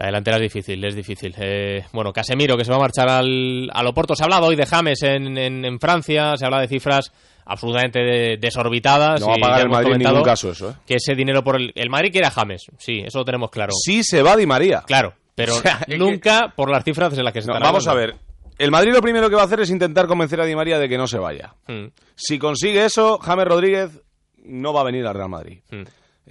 [0.00, 1.34] La delantera es difícil, es difícil.
[1.36, 4.16] Eh, bueno, Casemiro, que se va a marchar al, al Oporto.
[4.16, 7.12] Se ha hablado hoy de James en, en, Francia, se habla de cifras
[7.44, 9.20] absolutamente desorbitadas.
[9.20, 10.74] No va a pagar el Madrid en ningún caso eso, ¿eh?
[10.86, 11.70] Que ese dinero por el...
[11.74, 13.72] El Madrid quiere a James, sí, eso lo tenemos claro.
[13.74, 14.84] Sí se va Di María.
[14.86, 15.52] Claro, pero
[15.98, 18.14] nunca por las cifras en las que se está Vamos a ver,
[18.56, 20.88] el Madrid lo primero que va a hacer es intentar convencer a Di María de
[20.88, 21.52] que no se vaya.
[21.66, 21.88] Hmm.
[22.14, 24.00] Si consigue eso, James Rodríguez
[24.44, 25.60] no va a venir al Real Madrid.
[25.70, 25.82] Hmm.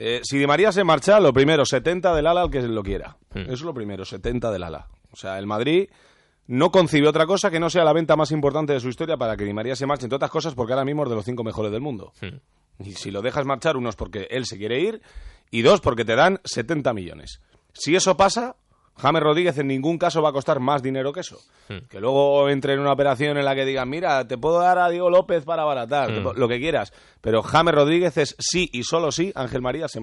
[0.02, 3.18] Eh, si Di María se marcha, lo primero, 70 del ala al que lo quiera.
[3.34, 3.42] Hmm.
[3.42, 4.88] Eso es lo primero, 70 del ala.
[5.12, 5.90] O sea, el Madrid
[6.48, 9.36] no concibe otra cosa que no sea la venta más importante de su historia para
[9.36, 11.44] que Di María se marche, entre otras cosas porque ahora mismo es de los cinco
[11.44, 12.14] mejores del mundo.
[12.80, 15.02] Y si lo dejas marchar, uno es porque él se quiere ir
[15.52, 17.42] y dos porque te dan 70 millones.
[17.74, 18.56] Si eso pasa,
[19.00, 21.40] James Rodríguez en ningún caso va a costar más dinero que eso.
[21.68, 21.88] Hmm.
[21.90, 24.90] Que luego entre en una operación en la que digan, mira, te puedo dar a
[24.90, 26.34] Diego López para abaratar, hmm.
[26.36, 26.94] lo que quieras.
[27.22, 30.00] Pero James Rodríguez es sí y solo sí, Ángel, María se,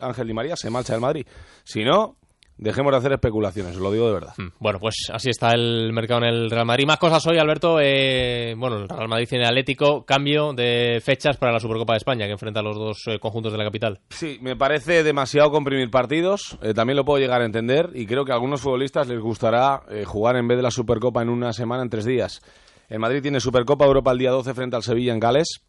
[0.00, 1.26] Ángel Di María se marcha del Madrid.
[1.64, 2.16] Si no,
[2.60, 4.34] dejemos de hacer especulaciones, lo digo de verdad.
[4.36, 4.48] Hmm.
[4.58, 6.86] Bueno, pues así está el mercado en el Real Madrid.
[6.86, 7.78] Más cosas hoy, Alberto.
[7.80, 12.26] Eh, bueno, el Real Madrid tiene Atlético, cambio de fechas para la Supercopa de España,
[12.26, 14.00] que enfrenta a los dos eh, conjuntos de la capital.
[14.10, 16.58] Sí, me parece demasiado comprimir partidos.
[16.62, 19.82] Eh, también lo puedo llegar a entender y creo que a algunos futbolistas les gustará
[20.04, 22.42] jugar en vez de la Supercopa en una semana, en tres días.
[22.88, 25.62] El Madrid tiene Supercopa Europa el día 12 frente al Sevilla en Gales.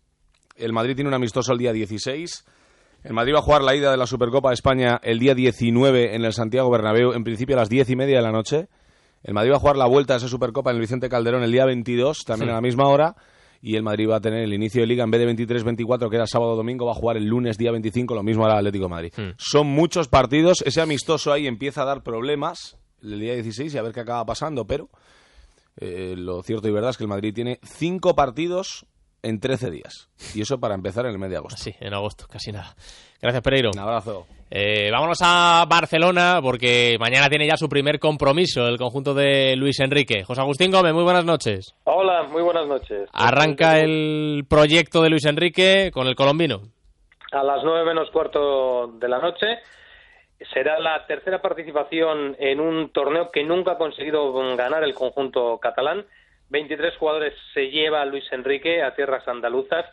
[0.58, 2.46] El Madrid tiene un amistoso el día 16
[3.04, 6.16] el Madrid va a jugar la ida de la Supercopa de España el día 19
[6.16, 8.68] en el Santiago Bernabéu, en principio a las diez y media de la noche.
[9.24, 11.52] El Madrid va a jugar la vuelta de esa Supercopa en el Vicente Calderón el
[11.52, 13.16] día 22, también a la misma hora.
[13.64, 16.16] Y el Madrid va a tener el inicio de liga en vez de 23-24, que
[16.16, 18.90] era sábado domingo, va a jugar el lunes día 25, lo mismo al Atlético de
[18.90, 19.14] Madrid.
[19.16, 19.30] Hmm.
[19.38, 23.84] Son muchos partidos, ese amistoso ahí empieza a dar problemas el día 16 y a
[23.84, 24.90] ver qué acaba pasando, pero
[25.78, 28.86] eh, lo cierto y verdad es que el Madrid tiene cinco partidos
[29.24, 30.10] en 13 días.
[30.36, 31.58] Y eso para empezar en el mes de agosto.
[31.58, 32.76] Sí, en agosto, casi nada.
[33.22, 33.70] Gracias, Pereiro.
[33.74, 34.26] Un abrazo.
[34.50, 39.80] Eh, vámonos a Barcelona porque mañana tiene ya su primer compromiso el conjunto de Luis
[39.80, 40.24] Enrique.
[40.24, 41.74] José Agustín Gómez, muy buenas noches.
[41.86, 43.10] Hola, muy buenas noches.
[43.14, 46.64] Arranca el proyecto de Luis Enrique con el colombino.
[47.32, 49.60] A las nueve menos cuarto de la noche.
[50.54, 56.04] Será la tercera participación en un torneo que nunca ha conseguido ganar el conjunto catalán
[56.52, 59.86] 23 jugadores se lleva Luis Enrique a tierras andaluzas.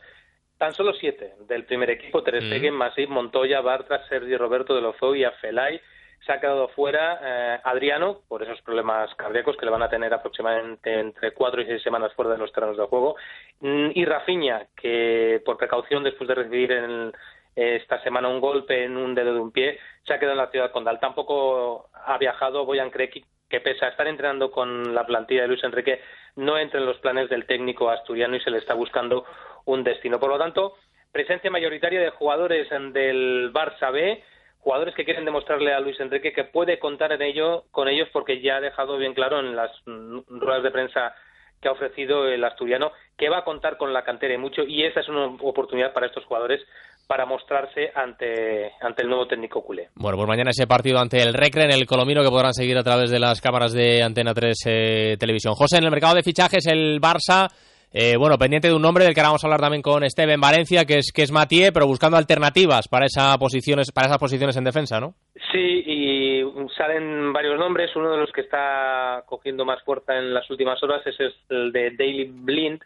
[0.59, 5.15] Tan solo siete del primer equipo, Ter Stegen, Masip, Montoya, Bartra, Sergio Roberto de Lofeu
[5.15, 5.81] y Afelay.
[6.27, 10.13] Se ha quedado fuera eh, Adriano por esos problemas cardíacos que le van a tener
[10.13, 13.15] aproximadamente entre cuatro y seis semanas fuera de los terrenos de juego.
[13.61, 17.13] Mm, y Rafinha, que por precaución después de recibir en
[17.55, 20.51] esta semana un golpe en un dedo de un pie, se ha quedado en la
[20.51, 20.99] ciudad condal.
[20.99, 25.65] Tampoco ha viajado Boyan Kreki, que pese a estar entrenando con la plantilla de Luis
[25.65, 26.01] Enrique,
[26.37, 29.25] no entra en los planes del técnico asturiano y se le está buscando
[29.65, 30.21] un destino.
[30.21, 30.75] Por lo tanto,
[31.13, 34.23] presencia mayoritaria de jugadores del Barça B,
[34.61, 38.41] jugadores que quieren demostrarle a Luis Enrique que puede contar en ello, con ellos porque
[38.41, 41.15] ya ha dejado bien claro en las ruedas de prensa
[41.61, 44.85] que ha ofrecido el asturiano que va a contar con la cantera y mucho y
[44.85, 46.65] esa es una oportunidad para estos jugadores
[47.09, 49.89] para mostrarse ante, ante el nuevo técnico culé.
[49.95, 52.85] Bueno, pues mañana ese partido ante el Recre en el Colomino que podrán seguir a
[52.85, 55.55] través de las cámaras de Antena 3 eh, Televisión.
[55.55, 57.49] José, en el mercado de fichajes el Barça,
[57.91, 60.41] eh, bueno, pendiente de un nombre del que ahora vamos a hablar también con Esteban
[60.41, 64.57] Valencia, que es que es Matié, pero buscando alternativas para, esa posiciones, para esas posiciones
[64.59, 65.15] en defensa, ¿no?
[65.51, 66.43] Sí, y
[66.77, 67.97] salen varios nombres.
[67.97, 71.17] Uno de los que está cogiendo más fuerza en las últimas horas es
[71.49, 72.83] el de Daily Blind,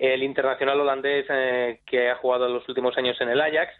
[0.00, 3.72] el internacional holandés eh, que ha jugado en los últimos años en el Ajax,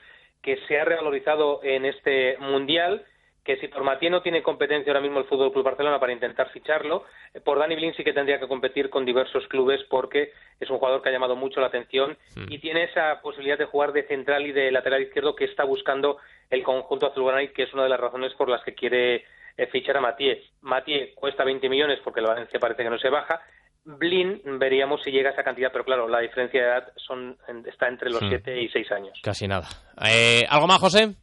[0.42, 3.06] que se ha revalorizado en este mundial,
[3.42, 6.50] que si por Matías no tiene competencia ahora mismo el Fútbol Club Barcelona para intentar
[6.50, 10.68] ficharlo, eh, por Dani Blin sí que tendría que competir con diversos clubes porque es
[10.68, 14.02] un jugador que ha llamado mucho la atención y tiene esa posibilidad de jugar de
[14.02, 16.18] central y de lateral izquierdo que está buscando
[16.50, 19.24] el conjunto azulgrana y que es una de las razones por las que quiere
[19.56, 20.38] eh, fichar a Matías.
[20.60, 23.40] Matías cuesta 20 millones porque el Valencia parece que no se baja.
[23.84, 27.88] Blin veríamos si llega a esa cantidad, pero claro, la diferencia de edad son, está
[27.88, 29.20] entre los 7 y 6 años.
[29.22, 29.66] Casi nada.
[30.06, 31.14] Eh, ¿Algo más, José?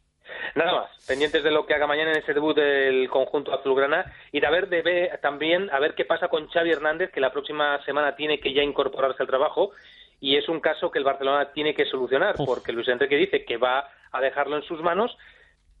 [0.54, 4.40] Nada más, pendientes de lo que haga mañana en ese debut del conjunto azulgrana y
[4.40, 7.82] de a ver de, también a ver qué pasa con Xavi Hernández, que la próxima
[7.84, 9.70] semana tiene que ya incorporarse al trabajo
[10.20, 13.56] y es un caso que el Barcelona tiene que solucionar, porque Luis Enrique dice que
[13.56, 15.16] va a dejarlo en sus manos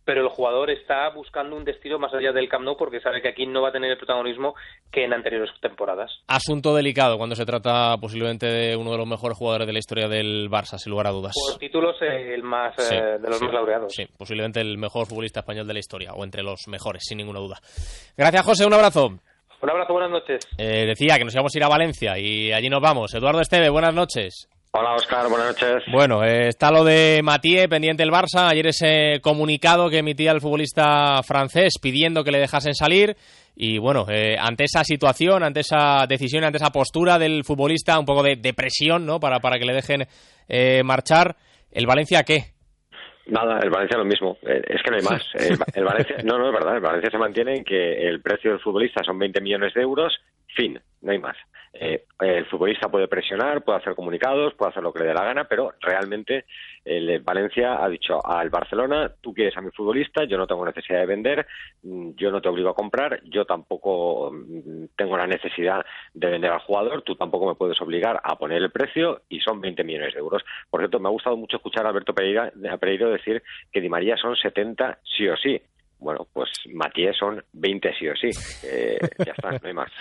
[0.08, 3.28] pero el jugador está buscando un destino más allá del Camp Nou porque sabe que
[3.28, 4.54] aquí no va a tener el protagonismo
[4.90, 6.10] que en anteriores temporadas.
[6.26, 10.08] Asunto delicado cuando se trata posiblemente de uno de los mejores jugadores de la historia
[10.08, 11.34] del Barça, sin lugar a dudas.
[11.34, 13.92] Por títulos, eh, el más eh, de los más laureados.
[13.92, 17.40] Sí, posiblemente el mejor futbolista español de la historia, o entre los mejores, sin ninguna
[17.40, 17.58] duda.
[18.16, 19.08] Gracias, José, un abrazo.
[19.60, 20.48] Un abrazo, buenas noches.
[20.56, 23.12] Eh, decía que nos íbamos a ir a Valencia y allí nos vamos.
[23.12, 24.48] Eduardo Esteve, buenas noches.
[24.80, 25.82] Hola Oscar, buenas noches.
[25.90, 28.48] Bueno, eh, está lo de Matie pendiente del Barça.
[28.48, 33.16] Ayer ese comunicado que emitía el futbolista francés pidiendo que le dejasen salir.
[33.56, 38.06] Y bueno, eh, ante esa situación, ante esa decisión, ante esa postura del futbolista, un
[38.06, 39.18] poco de, presión ¿no?
[39.18, 40.06] para, para que le dejen
[40.48, 41.34] eh, marchar,
[41.72, 42.52] ¿el Valencia qué?
[43.26, 44.38] Nada, el Valencia lo mismo.
[44.42, 45.22] Es que no hay más.
[45.74, 46.76] El, Valencia, no, no es verdad.
[46.76, 50.14] El Valencia se mantiene en que el precio del futbolista son 20 millones de euros.
[50.54, 51.36] Fin, no hay más.
[51.72, 55.24] Eh, el futbolista puede presionar, puede hacer comunicados, puede hacer lo que le dé la
[55.24, 56.46] gana, pero realmente
[56.84, 61.00] el Valencia ha dicho al Barcelona, tú quieres a mi futbolista, yo no tengo necesidad
[61.00, 61.46] de vender,
[61.82, 65.84] mm, yo no te obligo a comprar, yo tampoco mm, tengo la necesidad
[66.14, 69.60] de vender al jugador, tú tampoco me puedes obligar a poner el precio y son
[69.60, 70.42] 20 millones de euros.
[70.70, 74.16] Por cierto, me ha gustado mucho escuchar a Alberto Pereira, Pereira decir que Di María
[74.16, 75.60] son 70 sí o sí.
[76.00, 78.28] Bueno, pues Matías son 20 sí o sí.
[78.64, 79.90] Eh, ya está, no hay más.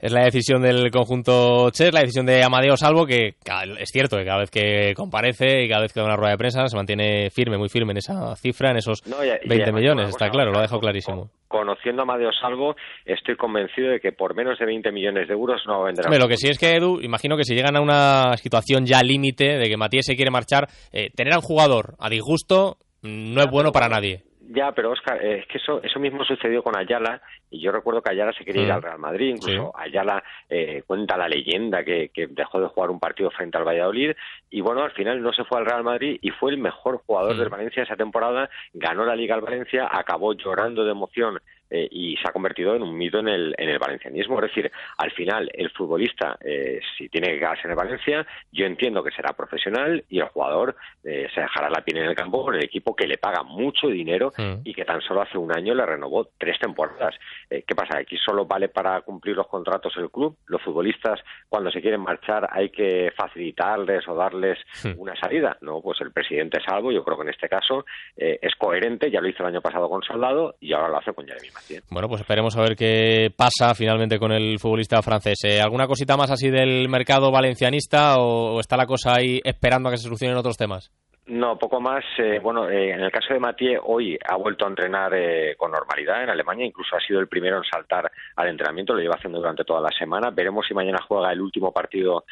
[0.00, 3.34] Es la decisión del conjunto Chess, la decisión de Amadeo Salvo, que
[3.80, 6.38] es cierto que cada vez que comparece y cada vez que da una rueda de
[6.38, 10.52] prensa se mantiene firme, muy firme en esa cifra, en esos 20 millones, está claro,
[10.52, 11.30] lo ha dejado clarísimo.
[11.48, 15.62] Conociendo a Amadeo Salvo, estoy convencido de que por menos de 20 millones de euros
[15.66, 18.86] no vender Lo que sí es que, Edu, imagino que si llegan a una situación
[18.86, 22.78] ya límite de que Matías se quiere marchar, eh, tener a un jugador a disgusto
[23.02, 24.27] no es bueno para nadie.
[24.50, 28.00] Ya, pero Oscar, eh, es que eso, eso mismo sucedió con Ayala, y yo recuerdo
[28.00, 32.08] que Ayala se quería ir al Real Madrid, incluso Ayala eh, cuenta la leyenda que,
[32.08, 34.12] que, dejó de jugar un partido frente al Valladolid,
[34.48, 37.36] y bueno, al final no se fue al Real Madrid y fue el mejor jugador
[37.36, 41.38] del Valencia esa temporada, ganó la Liga al Valencia, acabó llorando de emoción
[41.70, 44.36] eh, y se ha convertido en un mito en el, en el valencianismo.
[44.36, 48.64] Es decir, al final, el futbolista, eh, si tiene que quedarse en el Valencia, yo
[48.64, 52.44] entiendo que será profesional y el jugador eh, se dejará la piel en el campo
[52.44, 54.32] con el equipo que le paga mucho dinero
[54.64, 57.14] y que tan solo hace un año le renovó tres temporadas.
[57.48, 57.98] ¿Qué pasa?
[57.98, 60.36] Aquí solo vale para cumplir los contratos el club.
[60.46, 64.58] Los futbolistas, cuando se quieren marchar, hay que facilitarles o darles
[64.96, 65.56] una salida.
[65.60, 67.84] No, pues el presidente Salvo, yo creo que en este caso
[68.16, 71.26] es coherente, ya lo hizo el año pasado con Soldado y ahora lo hace con
[71.26, 71.50] Jeremy
[71.90, 75.38] bueno, pues esperemos a ver qué pasa finalmente con el futbolista francés.
[75.44, 79.92] Eh, ¿Alguna cosita más así del mercado valencianista o, está la cosa ahí esperando a
[79.92, 80.90] que se solucionen otros temas?
[81.26, 82.02] No, poco más.
[82.16, 85.12] Eh, bueno, eh, en el caso de Mathieu, hoy ha vuelto a entrenar
[85.58, 89.16] con normalidad en Alemania, incluso ha sido el primero en saltar al entrenamiento, lo lleva
[89.16, 90.30] haciendo durante toda la semana.
[90.30, 92.24] Veremos si mañana juega el último partido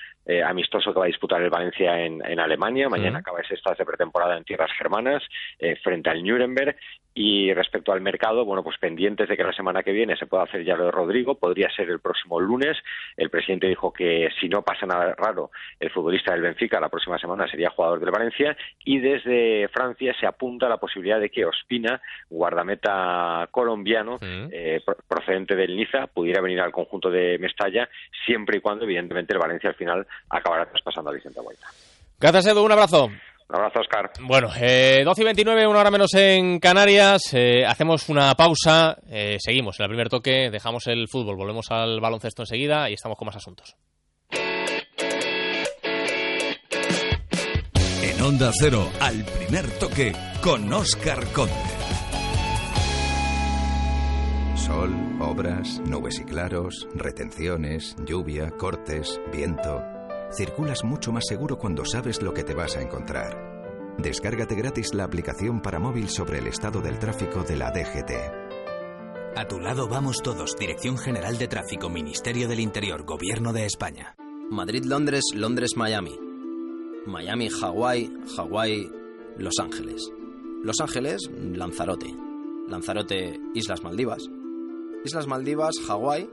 [0.47, 2.89] amistoso que va a disputar el Valencia en, Alemania.
[2.89, 5.23] Mañana acaba ese estado de pretemporada en tierras germanas
[5.83, 6.77] frente al Nuremberg
[7.19, 10.43] y respecto al mercado, bueno, pues pendientes de que la semana que viene se pueda
[10.43, 12.77] hacer ya lo de Rodrigo, podría ser el próximo lunes.
[13.17, 15.51] El presidente dijo que si no pasa nada raro,
[15.81, 18.55] el futbolista del Benfica la próxima semana sería jugador del Valencia.
[18.85, 25.75] Y desde Francia se apunta la posibilidad de que Ospina, guardameta colombiano, eh, procedente del
[25.75, 27.89] Niza, pudiera venir al conjunto de Mestalla,
[28.27, 31.67] siempre y cuando, evidentemente, el Valencia al final acabará traspasando a Vicente Guaita.
[32.21, 32.63] Gracias, Edu.
[32.63, 33.11] Un abrazo.
[33.49, 34.11] Un abrazo, Oscar.
[34.21, 37.33] Bueno, eh, 12 y 29, una hora menos en Canarias.
[37.33, 38.97] Eh, hacemos una pausa.
[39.09, 40.51] Eh, seguimos en el primer toque.
[40.51, 41.37] Dejamos el fútbol.
[41.37, 43.77] Volvemos al baloncesto enseguida y estamos con más asuntos.
[48.03, 51.55] En Onda Cero, al primer toque, con Oscar Conde.
[54.57, 59.96] Sol, obras, nubes y claros, retenciones, lluvia, cortes, viento
[60.37, 63.57] circulas mucho más seguro cuando sabes lo que te vas a encontrar.
[63.99, 68.13] Descárgate gratis la aplicación para móvil sobre el estado del tráfico de la DGT.
[69.37, 74.17] A tu lado vamos todos, Dirección General de Tráfico, Ministerio del Interior, Gobierno de España.
[74.51, 76.19] Madrid-Londres, Londres-Miami.
[77.07, 78.91] Miami-Hawái, Hawái,
[79.37, 80.11] Los Ángeles.
[80.63, 82.15] Los Ángeles, Lanzarote.
[82.69, 84.29] Lanzarote, Islas Maldivas.
[85.05, 86.31] Islas Maldivas, Hawái.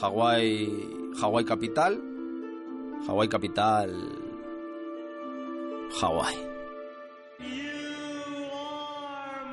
[0.00, 1.12] Hawái.
[1.20, 2.09] Hawái capital.
[3.06, 3.90] Hawái capital.
[6.00, 6.50] Hawái.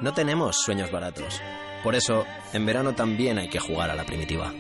[0.02, 1.42] No tenemos sueños baratos.
[1.84, 4.54] Por eso, en verano también hay que jugar a la primitiva.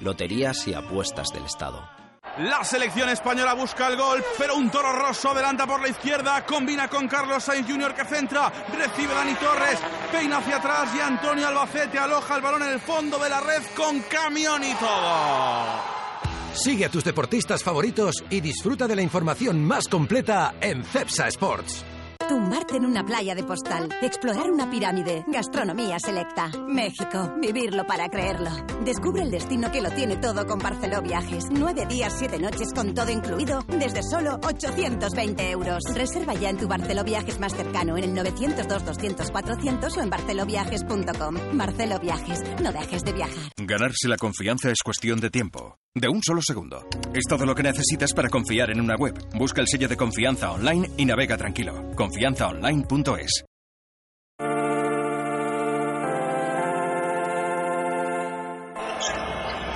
[0.00, 1.88] Loterías y apuestas del Estado.
[2.38, 6.88] La selección española busca el gol, pero un toro rosso adelanta por la izquierda, combina
[6.88, 7.94] con Carlos Sainz Jr.
[7.94, 9.78] que centra, recibe Dani Torres,
[10.10, 13.62] peina hacia atrás y Antonio Albacete aloja el balón en el fondo de la red
[13.76, 15.93] con camión y todo.
[16.54, 21.84] Sigue a tus deportistas favoritos y disfruta de la información más completa en CEPSA Sports.
[22.28, 26.50] Tumbarte en una playa de postal, explorar una pirámide, gastronomía selecta.
[26.68, 28.50] México, vivirlo para creerlo.
[28.82, 31.44] Descubre el destino que lo tiene todo con Barceló Viajes.
[31.50, 35.82] Nueve días, siete noches con todo incluido desde solo 820 euros.
[35.92, 41.36] Reserva ya en tu Barceló Viajes más cercano en el 902-200-400 o en barceloviajes.com.
[41.58, 43.52] Barceló Viajes, no dejes de viajar.
[43.58, 45.76] Ganarse la confianza es cuestión de tiempo.
[45.96, 46.88] De un solo segundo.
[47.14, 49.14] Es todo lo que necesitas para confiar en una web.
[49.38, 51.92] Busca el sello de confianza online y navega tranquilo.
[51.94, 53.44] Confianzaonline.es.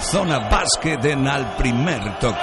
[0.01, 2.39] Zona Básquet en al primer toque.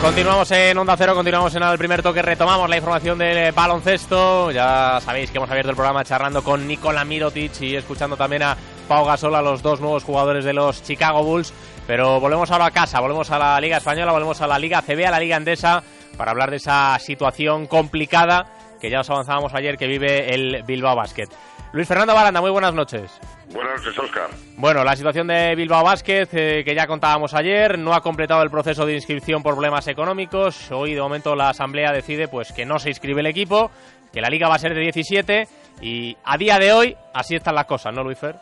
[0.00, 4.50] Continuamos en Onda Cero, continuamos en el primer toque, retomamos la información del baloncesto.
[4.52, 8.56] Ya sabéis que hemos abierto el programa charlando con Nikola Mirotic y escuchando también a
[8.90, 11.54] Pau Gasol, a los dos nuevos jugadores de los Chicago Bulls.
[11.86, 15.06] Pero volvemos ahora a casa, volvemos a la Liga Española, volvemos a la Liga CB,
[15.06, 15.84] a la Liga Endesa,
[16.16, 18.46] para hablar de esa situación complicada
[18.80, 21.28] que ya os avanzábamos ayer que vive el Bilbao Basket.
[21.72, 23.12] Luis Fernando Baranda, muy buenas noches.
[23.52, 24.28] Buenas noches, Oscar.
[24.56, 28.50] Bueno, la situación de Bilbao Basket, eh, que ya contábamos ayer, no ha completado el
[28.50, 30.68] proceso de inscripción por problemas económicos.
[30.72, 33.70] Hoy, de momento, la Asamblea decide pues que no se inscribe el equipo,
[34.12, 35.46] que la liga va a ser de 17
[35.80, 38.34] y a día de hoy así están las cosas, ¿no, Luis Fer?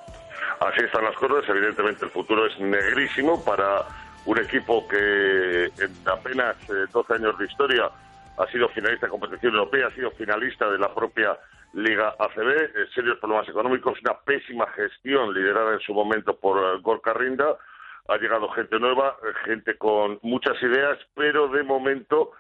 [0.61, 1.49] Así están las cosas.
[1.49, 3.85] Evidentemente, el futuro es negrísimo para
[4.27, 6.57] un equipo que en apenas
[6.93, 7.91] 12 eh, años de historia
[8.39, 11.37] ha sido finalista de competición europea, ha sido finalista de la propia
[11.75, 16.81] Liga ACB, eh, serios problemas económicos, una pésima gestión liderada en su momento por eh,
[16.81, 17.57] Gorka Rinda.
[18.09, 22.33] Ha llegado gente nueva, eh, gente con muchas ideas, pero de momento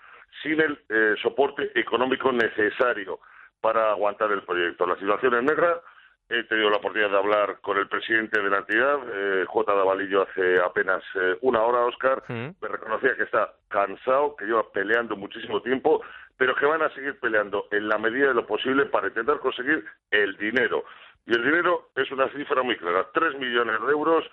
[0.42, 0.78] sin el
[1.20, 3.18] soporte económico necesario
[3.60, 4.86] para aguantar el proyecto.
[4.86, 5.80] La situación es negra.
[6.30, 8.98] He tenido la oportunidad de hablar con el presidente de la entidad,
[9.46, 9.74] J.
[9.74, 11.02] Davalillo, hace apenas
[11.40, 12.22] una hora, Oscar.
[12.28, 12.50] Mm.
[12.60, 16.02] Me reconocía que está cansado, que lleva peleando muchísimo tiempo
[16.38, 19.84] pero que van a seguir peleando en la medida de lo posible para intentar conseguir
[20.10, 20.84] el dinero.
[21.26, 24.24] Y el dinero es una cifra muy clara, tres millones de euros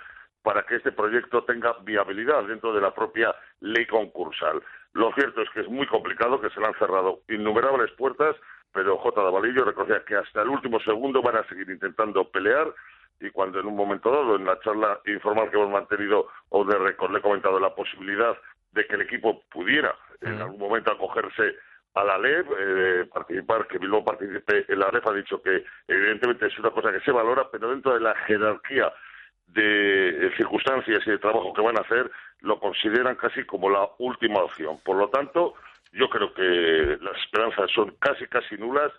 [0.44, 4.62] para que este proyecto tenga viabilidad dentro de la propia ley concursal.
[4.94, 8.36] Lo cierto es que es muy complicado, que se le han cerrado innumerables puertas,
[8.72, 9.22] pero J.
[9.22, 12.74] Davalillo reconocía que hasta el último segundo van a seguir intentando pelear
[13.20, 16.78] y cuando en un momento dado, en la charla informal que hemos mantenido o de
[16.78, 18.36] récord, le he comentado la posibilidad
[18.72, 21.56] de que el equipo pudiera en algún momento acogerse
[21.94, 26.48] a la LEP, eh, participar, que Bilbao participe en la LEP, ha dicho que evidentemente
[26.48, 28.92] es una cosa que se valora, pero dentro de la jerarquía
[29.48, 34.42] de circunstancias y de trabajo que van a hacer, lo consideran casi como la última
[34.42, 34.78] opción.
[34.84, 35.54] Por lo tanto,
[35.96, 38.92] yo creo que las esperanzas son casi, casi nulas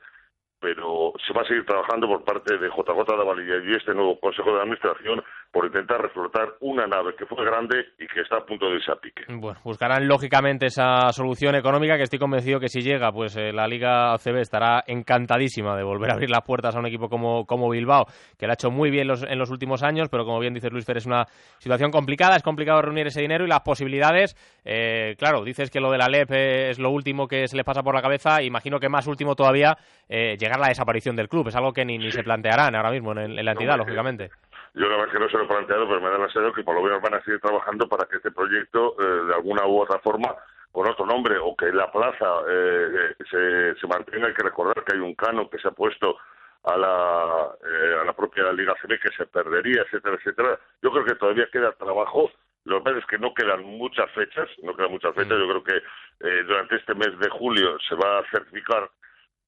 [0.59, 4.19] pero se va a seguir trabajando por parte de JJ de Valilla y este nuevo
[4.19, 5.23] Consejo de Administración
[5.57, 8.93] por intentar reflotar una nave que fue grande y que está a punto de irse
[8.93, 9.23] a pique.
[9.27, 13.67] Bueno, buscarán lógicamente esa solución económica que estoy convencido que si llega, pues eh, la
[13.67, 17.71] Liga ACB estará encantadísima de volver a abrir las puertas a un equipo como, como
[17.71, 18.05] Bilbao,
[18.39, 20.85] que lo ha hecho muy bien en los últimos años, pero como bien dice Luis
[20.85, 21.25] Fer, es una
[21.57, 25.91] situación complicada, es complicado reunir ese dinero y las posibilidades, eh, claro, dices que lo
[25.91, 28.91] de la LEP es lo último que se les pasa por la cabeza, imagino que
[28.91, 31.49] más último todavía eh, llegar a la desaparición del club.
[31.49, 34.31] Es algo que ni, ni se plantearán ahora mismo en, la entidad, lógicamente.
[34.77, 36.63] Yo la verdad que no se lo he planteado, pero me da la sensación que
[36.63, 39.81] por lo menos van a seguir trabajando para que este proyecto, eh, de alguna u
[39.81, 40.37] otra forma,
[40.71, 44.27] con otro nombre, o que la plaza eh, se, se mantenga.
[44.27, 46.19] Hay que recordar que hay un cano que se ha puesto
[46.65, 50.61] a la, a la propia Liga CB que se perdería, etcétera, etcétera.
[50.83, 52.31] Yo creo que todavía queda trabajo.
[52.65, 55.39] Lo que es que no quedan muchas fechas, no quedan muchas fechas.
[55.39, 55.41] Mm.
[55.41, 58.91] Yo creo que durante este mes de julio se va a certificar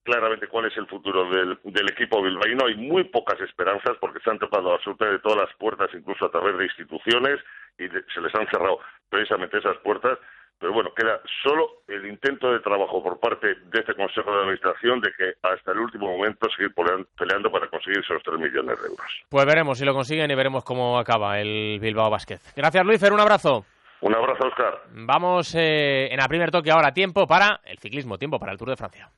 [0.08, 2.66] claramente cuál es el futuro del, del equipo bilbaíno.
[2.66, 6.56] Hay muy pocas esperanzas porque se han tocado absolutamente todas las puertas, incluso a través
[6.56, 7.38] de instituciones,
[7.78, 8.80] y se les han cerrado
[9.10, 10.18] precisamente esas puertas.
[10.58, 15.00] Pero bueno, queda solo el intento de trabajo por parte de este Consejo de Administración
[15.00, 16.74] de que hasta el último momento seguir
[17.16, 19.06] peleando para conseguir esos 3 millones de euros.
[19.28, 22.40] Pues veremos si lo consiguen y veremos cómo acaba el Bilbao Basket.
[22.56, 23.02] Gracias, Luis.
[23.08, 23.66] Un abrazo.
[24.00, 24.82] Un abrazo, Oscar.
[24.92, 26.92] Vamos eh, en el primer toque ahora.
[26.92, 29.10] Tiempo para el ciclismo, tiempo para el Tour de Francia.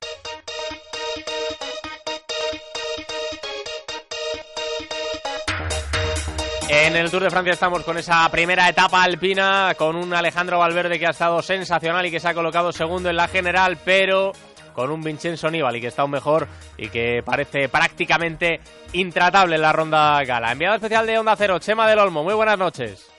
[6.82, 10.98] En el Tour de Francia estamos con esa primera etapa alpina, con un Alejandro Valverde
[10.98, 14.32] que ha estado sensacional y que se ha colocado segundo en la general, pero
[14.72, 18.60] con un Vincenzo Nibali que está aún mejor y que parece prácticamente
[18.94, 20.52] intratable en la ronda gala.
[20.52, 23.10] Enviado especial de Onda Cero, Chema del Olmo, muy buenas noches.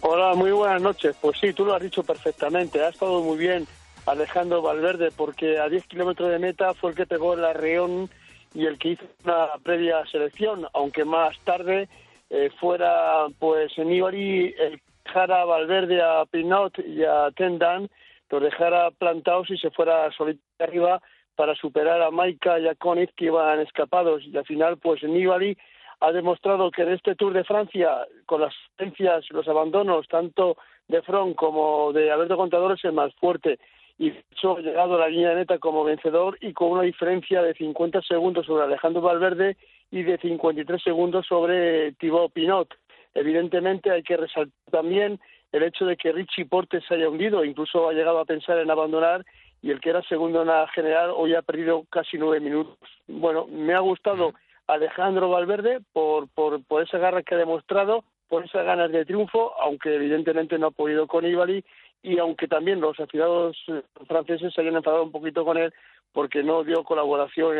[0.00, 1.16] Hola, muy buenas noches.
[1.20, 2.84] Pues sí, tú lo has dicho perfectamente.
[2.84, 3.66] Ha estado muy bien
[4.06, 8.08] Alejandro Valverde porque a 10 kilómetros de meta fue el que pegó el arreón
[8.54, 11.88] y el que hizo una previa selección, aunque más tarde
[12.34, 17.88] eh, fuera pues Nibali el dejara a Valverde a Pinot y a Tendan,
[18.30, 21.02] los dejara plantados y se fuera solito arriba
[21.36, 24.22] para superar a Maika y a Konitz que iban escapados.
[24.24, 25.58] Y al final pues Nibali
[26.00, 30.56] ha demostrado que en este Tour de Francia con las ausencias, los abandonos tanto
[30.88, 33.58] de Front como de Alberto Contador es el más fuerte.
[33.98, 37.42] Y de hecho ha llegado a la línea neta como vencedor y con una diferencia
[37.42, 39.58] de 50 segundos sobre Alejandro Valverde
[39.92, 42.68] y de 53 segundos sobre Thibaut Pinot.
[43.14, 45.20] Evidentemente hay que resaltar también
[45.52, 48.70] el hecho de que Richie Porte se haya hundido, incluso ha llegado a pensar en
[48.70, 49.24] abandonar
[49.60, 52.78] y el que era segundo en la general hoy ha perdido casi nueve minutos.
[53.06, 54.32] Bueno, me ha gustado
[54.66, 59.52] Alejandro Valverde por, por, por esa garra que ha demostrado, por esas ganas de triunfo,
[59.60, 61.62] aunque evidentemente no ha podido con Ibali
[62.02, 65.72] y aunque también los aficionados eh, franceses se hayan enfadado un poquito con él
[66.12, 67.56] porque no dio colaboración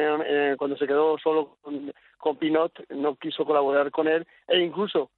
[0.58, 1.56] cuando se quedó solo
[2.18, 5.10] con, Pinot, no quiso colaborar con él e incluso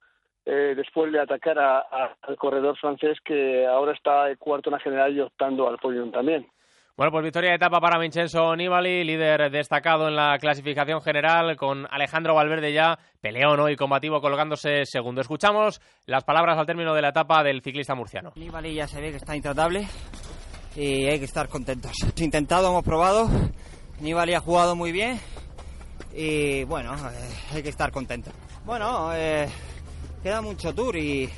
[0.47, 5.19] eh, después de atacar al corredor francés que ahora está cuarto en la general y
[5.19, 6.47] optando al podium también.
[6.97, 11.85] Bueno, pues victoria de etapa para Vincenzo Nibali, líder destacado en la clasificación general, con
[11.91, 15.19] Alejandro Valverde ya peleón y combativo colgándose segundo.
[15.19, 18.31] Escuchamos las palabras al término de la etapa del ciclista murciano.
[18.37, 19.85] Nibali ya se ve que está intratable
[20.77, 21.91] y hay que estar contentos.
[22.01, 23.29] Hemos intentado, hemos probado,
[23.99, 25.19] Nibali ha jugado muy bien
[26.13, 28.33] y bueno, eh, hay que estar contentos.
[28.63, 29.49] Bueno, eh,
[30.23, 31.29] queda mucho tour y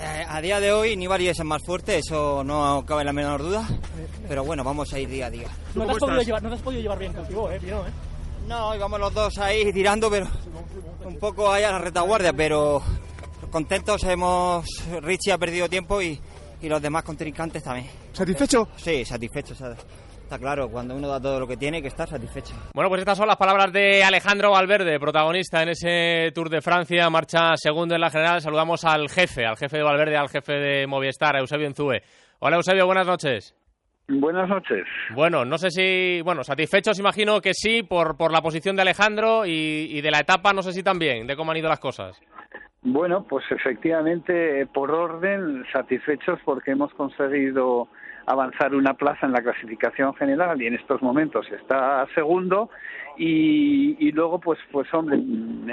[0.00, 3.66] a día de hoy Nibali es el más fuerte, eso no cabe la menor duda.
[4.28, 5.48] Pero bueno, vamos a ir día a día.
[5.74, 7.90] No te has, podido llevar, no te has podido llevar bien contigo, eh, Pino, eh.
[8.46, 10.26] No, íbamos los dos ahí tirando, pero
[11.04, 12.82] un poco ahí a la retaguardia, pero
[13.50, 14.66] contentos hemos...
[15.02, 16.20] Richie ha perdido tiempo y,
[16.62, 17.88] y los demás contrincantes también.
[18.12, 18.68] ¿Satisfecho?
[18.76, 19.78] Sí, satisfecho, ¿sabes?
[20.28, 22.54] Está claro, cuando uno da todo lo que tiene, que estar satisfecho.
[22.74, 27.08] Bueno, pues estas son las palabras de Alejandro Valverde, protagonista en ese Tour de Francia,
[27.08, 28.42] marcha segundo en la general.
[28.42, 32.02] Saludamos al jefe, al jefe de Valverde, al jefe de Movistar, Eusebio Enzue.
[32.40, 33.54] Hola Eusebio, buenas noches.
[34.06, 34.84] Buenas noches.
[35.14, 39.46] Bueno, no sé si, bueno, satisfechos imagino que sí por, por la posición de Alejandro
[39.46, 42.20] y, y de la etapa, no sé si también, de cómo han ido las cosas.
[42.82, 47.88] Bueno, pues efectivamente, por orden, satisfechos porque hemos conseguido
[48.28, 52.68] avanzar una plaza en la clasificación general y en estos momentos está segundo
[53.16, 55.18] y, y luego pues pues hombre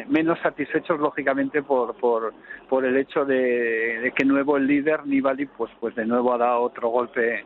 [0.07, 2.33] menos satisfechos lógicamente por por,
[2.69, 6.37] por el hecho de, de que nuevo el líder Nibali pues pues de nuevo ha
[6.37, 7.45] dado otro golpe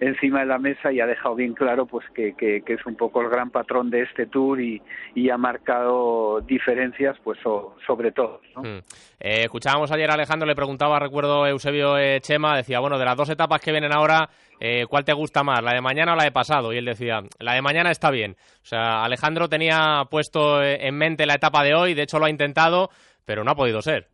[0.00, 3.22] encima de la mesa y ha dejado bien claro pues que, que, es un poco
[3.22, 4.82] el gran patrón de este tour y,
[5.14, 8.40] y ha marcado diferencias pues sobre todo.
[8.56, 8.78] Mm.
[9.18, 13.16] Eh, escuchábamos ayer a Alejandro, le preguntaba, recuerdo Eusebio eh, Chema, decía, bueno, de las
[13.16, 14.28] dos etapas que vienen ahora,
[14.60, 16.72] eh, ¿cuál te gusta más, la de mañana o la de pasado?
[16.72, 18.36] Y él decía, la de mañana está bien.
[18.62, 22.30] O sea, Alejandro tenía puesto en mente la etapa de hoy, de hecho lo ha
[22.30, 22.90] intentado,
[23.24, 24.08] pero no ha podido ser.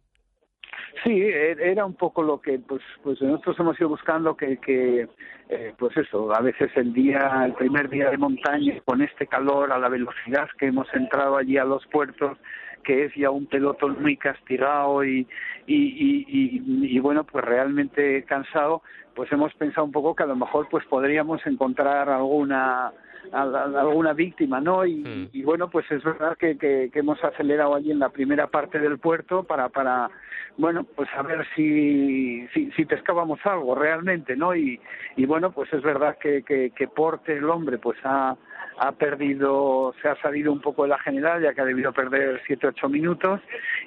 [1.02, 5.08] Sí, e, era un poco lo que pues pues nosotros hemos ido buscando que, que
[5.48, 9.72] eh, pues eso, a veces el día, el primer día de montaña con este calor
[9.72, 12.38] a la velocidad que hemos entrado allí a los puertos,
[12.84, 15.26] que es ya un pelotón muy castigado y,
[15.66, 18.82] y, y, y, bueno, pues realmente cansado,
[19.14, 22.92] pues hemos pensado un poco que a lo mejor pues podríamos encontrar alguna
[23.32, 24.84] alguna víctima, ¿no?
[24.84, 25.28] Y, hmm.
[25.32, 28.78] y, bueno, pues es verdad que, que, que, hemos acelerado allí en la primera parte
[28.78, 30.10] del puerto para, para
[30.58, 34.54] bueno, pues a ver si, si, si pescábamos algo realmente, ¿no?
[34.54, 34.80] Y,
[35.16, 38.36] y bueno, pues es verdad que, que, que Porte, el hombre, pues ha,
[38.78, 42.42] ha perdido, se ha salido un poco de la general, ya que ha debido perder
[42.46, 43.40] 7-8 minutos.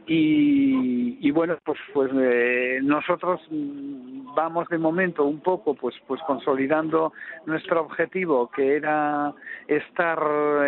[0.07, 7.13] Y, y, bueno, pues, pues eh, nosotros vamos de momento un poco pues, pues consolidando
[7.45, 9.24] nuestro objetivo, que era
[9.67, 10.19] estar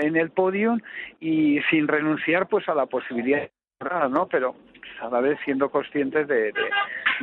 [0.01, 0.77] en el podio
[1.19, 3.49] y sin renunciar pues a la posibilidad
[4.09, 4.27] ¿no?
[4.27, 4.55] Pero
[5.01, 6.69] a la vez siendo conscientes de, de,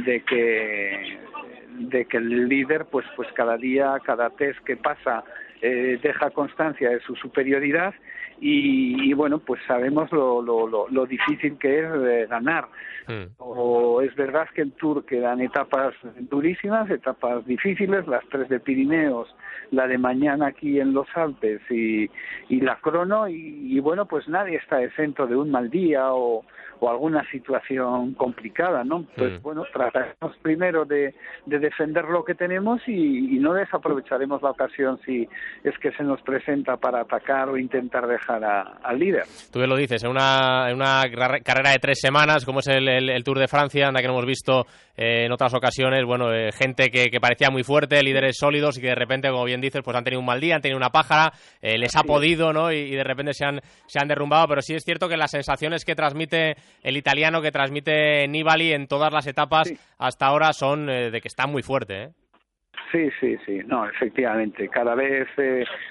[0.04, 1.18] de que
[1.76, 5.24] de que el líder pues pues cada día cada test que pasa
[5.60, 7.94] eh, deja constancia de su superioridad
[8.40, 12.68] y, bueno, pues sabemos lo, lo, lo, difícil que es eh, ganar.
[13.06, 13.24] Hmm.
[13.38, 15.94] O es verdad que en Tour quedan etapas
[16.30, 19.34] durísimas, etapas difíciles, las tres de Pirineos,
[19.70, 22.10] la de mañana aquí en los Alpes y,
[22.48, 26.44] y la crono, y, bueno, pues nadie está exento de un mal día o,
[26.80, 29.06] o alguna situación complicada, ¿no?
[29.16, 31.14] Pues bueno, trataremos primero de,
[31.46, 35.28] de, defender lo que tenemos y, no desaprovecharemos la ocasión si
[35.64, 39.24] es que se nos presenta para atacar o intentar dejar al líder.
[39.52, 41.02] Tú bien lo dices, en una, en una
[41.44, 44.24] carrera de tres semanas, como es el, el, Tour de Francia, en la que hemos
[44.24, 44.66] visto
[44.96, 48.80] eh, en otras ocasiones, bueno, eh, gente que, que, parecía muy fuerte, líderes sólidos y
[48.80, 50.90] que de repente, como bien dices, pues han tenido un mal día, han tenido una
[50.90, 52.72] pájara, eh, les ha podido, ¿no?
[52.72, 55.30] Y, y, de repente se han, se han derrumbado, pero sí es cierto que las
[55.30, 60.86] sensaciones que transmite el italiano, que transmite Nibali en todas las etapas hasta ahora son
[60.86, 62.08] de que está muy fuerte, ¿eh?
[62.92, 64.68] Sí, sí, sí, no, efectivamente.
[64.68, 65.26] Cada vez,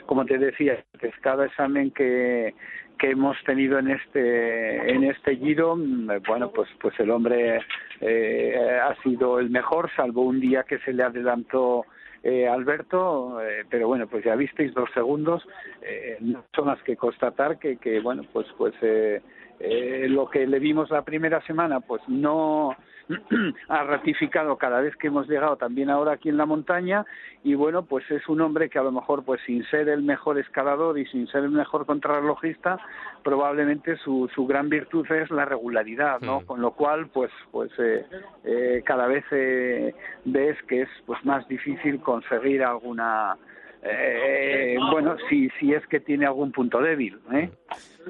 [0.06, 0.84] como te decía,
[1.22, 2.54] cada examen que,
[2.98, 7.60] que hemos tenido en este en este giro mm, bueno pues pues el hombre
[8.00, 11.86] eh, ha sido el mejor salvo un día que se le adelantó
[12.24, 15.46] eh, Alberto eh, pero bueno pues ya visteis dos segundos
[15.82, 19.22] eh, no son más que constatar que que bueno pues pues eh,
[19.60, 22.76] eh, lo que le vimos la primera semana pues no
[23.70, 27.06] ha ratificado cada vez que hemos llegado también ahora aquí en la montaña
[27.44, 30.40] y bueno pues es un hombre que a lo mejor pues sin ser el mejor
[30.40, 32.80] escalador y sin ser el mejor contrarrelojista
[33.24, 36.46] probablemente su, su gran virtud es la regularidad no mm.
[36.46, 38.06] con lo cual pues pues eh,
[38.44, 39.94] eh, cada vez eh,
[40.26, 43.38] ves que es pues más difícil conseguir alguna
[43.86, 47.20] eh, bueno, si, si es que tiene algún punto débil.
[47.34, 47.52] ¿eh?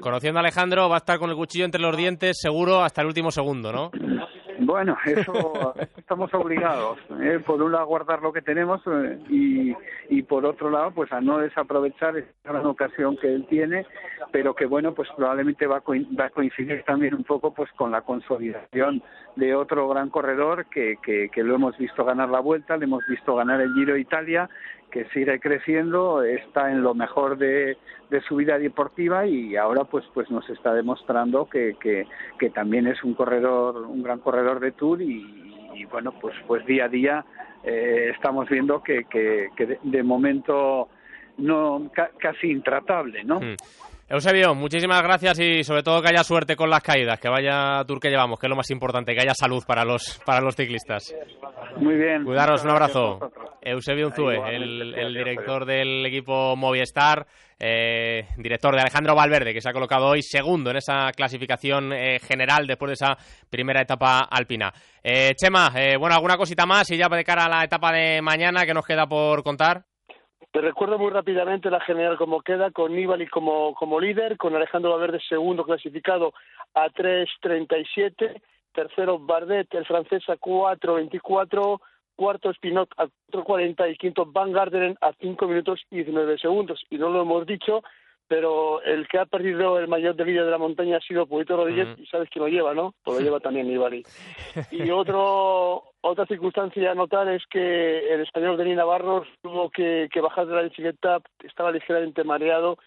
[0.00, 3.08] Conociendo a Alejandro, va a estar con el cuchillo entre los dientes seguro hasta el
[3.08, 3.90] último segundo, ¿no?
[4.74, 7.38] Bueno, eso estamos obligados, ¿eh?
[7.46, 9.72] por un lado a guardar lo que tenemos eh, y,
[10.08, 13.86] y por otro lado pues a no desaprovechar esa gran ocasión que él tiene,
[14.32, 15.82] pero que bueno pues probablemente va a,
[16.18, 19.00] va a coincidir también un poco pues con la consolidación
[19.36, 23.06] de otro gran corredor que, que, que lo hemos visto ganar la vuelta, le hemos
[23.06, 24.50] visto ganar el Giro de Italia
[24.94, 27.76] que sigue creciendo, está en lo mejor de,
[28.28, 32.06] su vida deportiva y ahora pues pues nos está demostrando que, que,
[32.38, 36.84] que también es un corredor, un gran corredor de tour y, bueno pues pues día
[36.84, 37.24] a día
[37.64, 40.88] eh, estamos viendo que, que, que de, momento
[41.38, 41.90] no
[42.20, 43.40] casi intratable, ¿no?
[43.40, 43.56] Mm.
[44.06, 47.98] Eusebio, muchísimas gracias y sobre todo que haya suerte con las caídas, que vaya Tour
[47.98, 51.14] que llevamos, que es lo más importante, que haya salud para los para los ciclistas.
[51.78, 52.22] Muy bien.
[52.22, 53.32] Cuidaros, un abrazo.
[53.62, 57.26] Eusebio Unzue, el, director del equipo Movistar,
[57.58, 62.18] eh, director de Alejandro Valverde, que se ha colocado hoy segundo en esa clasificación eh,
[62.20, 63.16] general después de esa
[63.48, 64.70] primera etapa alpina.
[65.02, 68.66] Eh, Chema, bueno, alguna cosita más y ya de cara a la etapa de mañana
[68.66, 69.86] que nos queda por contar.
[70.54, 74.92] Te recuerdo muy rápidamente la general como queda, con Nibali como, como líder, con Alejandro
[74.92, 76.32] Valverde segundo clasificado
[76.74, 78.40] a 3.37,
[78.72, 81.80] tercero Bardet, el francés a 4.24,
[82.14, 86.84] cuarto Spinot a 4.40 y quinto Van Garderen a 5 minutos y 19 segundos.
[86.88, 87.82] Y no lo hemos dicho,
[88.28, 91.56] pero el que ha perdido el mayor de líder de la montaña ha sido Puito
[91.56, 92.94] Rodríguez y sabes que lo lleva, ¿no?
[93.04, 94.02] Pues lo lleva también Nibali.
[94.70, 100.20] Y otro, otra circunstancia a notar es que el español Denis Navarro tuvo que, que
[100.20, 102.78] bajar de la bicicleta, estaba ligeramente mareado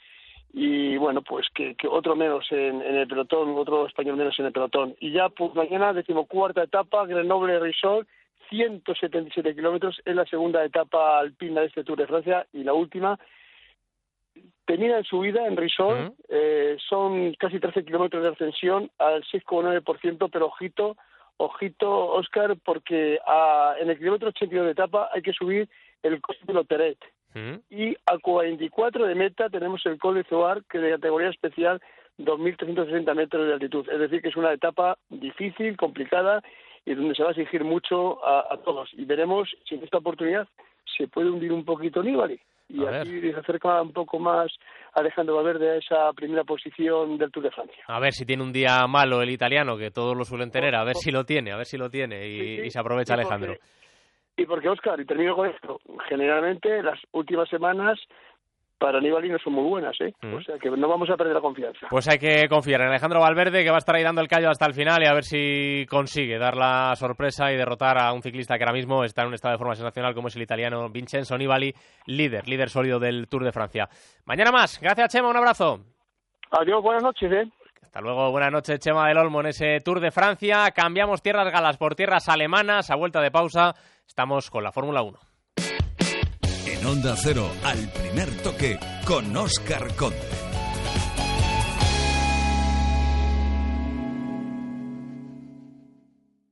[0.54, 4.46] y bueno, pues que, que otro menos en, en, el pelotón, otro español menos en
[4.48, 4.96] el pelotón.
[5.00, 8.08] Y ya pues mañana, decimocuarta etapa, Grenoble Resort,
[8.50, 13.20] 177 kilómetros, es la segunda etapa alpina de este Tour de Francia y la última
[14.68, 20.48] Termina en subida en Risol, eh, son casi 13 kilómetros de ascensión al 6,9%, pero
[20.48, 20.98] ojito,
[21.38, 25.70] ojito, Oscar, porque a, en el kilómetro 82 de etapa hay que subir
[26.04, 26.98] el Col de Loteret.
[27.70, 31.80] Y a 44 de meta tenemos el Col de Zoar, que de categoría especial
[32.18, 33.88] 2.360 metros de altitud.
[33.90, 36.42] Es decir, que es una etapa difícil, complicada
[36.84, 38.90] y donde se va a exigir mucho a, a todos.
[38.94, 40.48] Y veremos si en esta oportunidad
[40.98, 42.40] se puede hundir un poquito Nibali
[42.70, 44.52] y así se acerca un poco más
[44.94, 47.84] Alejandro Valverde a esa primera posición del Tour de Francia.
[47.88, 50.84] A ver si tiene un día malo el italiano, que todos lo suelen tener, a
[50.84, 53.56] ver si lo tiene, a ver si lo tiene y, se aprovecha Alejandro.
[54.36, 58.00] y porque, Oscar, y termino con esto, generalmente las últimas semanas
[58.80, 60.14] para Nibali no son muy buenas, ¿eh?
[60.24, 61.88] O sea que no vamos a perder la confianza.
[61.90, 64.50] Pues hay que confiar en Alejandro Valverde, que va a estar ahí dando el callo
[64.50, 68.22] hasta el final y a ver si consigue dar la sorpresa y derrotar a un
[68.22, 70.90] ciclista que ahora mismo está en un estado de forma sensacional como es el italiano
[70.90, 71.74] Vincenzo Nibali,
[72.06, 73.90] líder, líder sólido del Tour de Francia.
[74.26, 74.80] Mañana más.
[74.80, 75.30] Gracias, Chema.
[75.30, 75.80] Un abrazo.
[76.52, 77.52] Adiós, buenas noches, ¿eh?
[77.82, 80.70] Hasta luego, buenas noches, Chema del Olmo, en ese Tour de Francia.
[80.72, 82.92] Cambiamos tierras galas por tierras alemanas.
[82.92, 83.74] A vuelta de pausa,
[84.06, 85.18] estamos con la Fórmula 1.
[86.88, 90.18] Onda Cero, al primer toque, con Oscar Conde.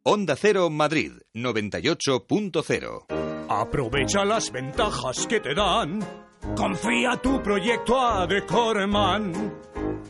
[0.04, 3.06] Onda Cero Madrid 98.0.
[3.48, 6.25] Aprovecha las ventajas que te dan.
[6.56, 9.34] Confía tu proyecto a Decoreman.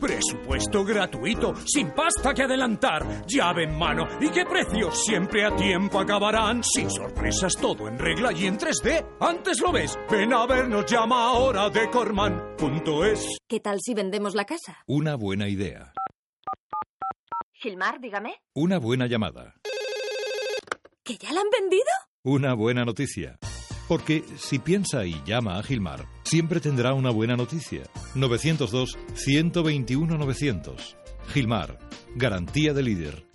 [0.00, 5.98] Presupuesto gratuito, sin pasta que adelantar, llave en mano y qué precios siempre a tiempo
[5.98, 6.62] acabarán.
[6.62, 9.16] Sin sorpresas, todo en regla y en 3D.
[9.20, 9.98] Antes lo ves.
[10.10, 13.26] Ven a vernos, llama ahora decorman.es.
[13.48, 14.78] ¿Qué tal si vendemos la casa?
[14.86, 15.92] Una buena idea.
[17.54, 18.34] Gilmar, dígame.
[18.54, 19.54] Una buena llamada.
[21.02, 21.84] ¿Que ya la han vendido?
[22.22, 23.38] Una buena noticia.
[23.88, 27.84] Porque si piensa y llama a Gilmar, siempre tendrá una buena noticia.
[28.14, 30.96] 902-121-900.
[31.32, 31.78] Gilmar,
[32.14, 33.26] garantía de líder.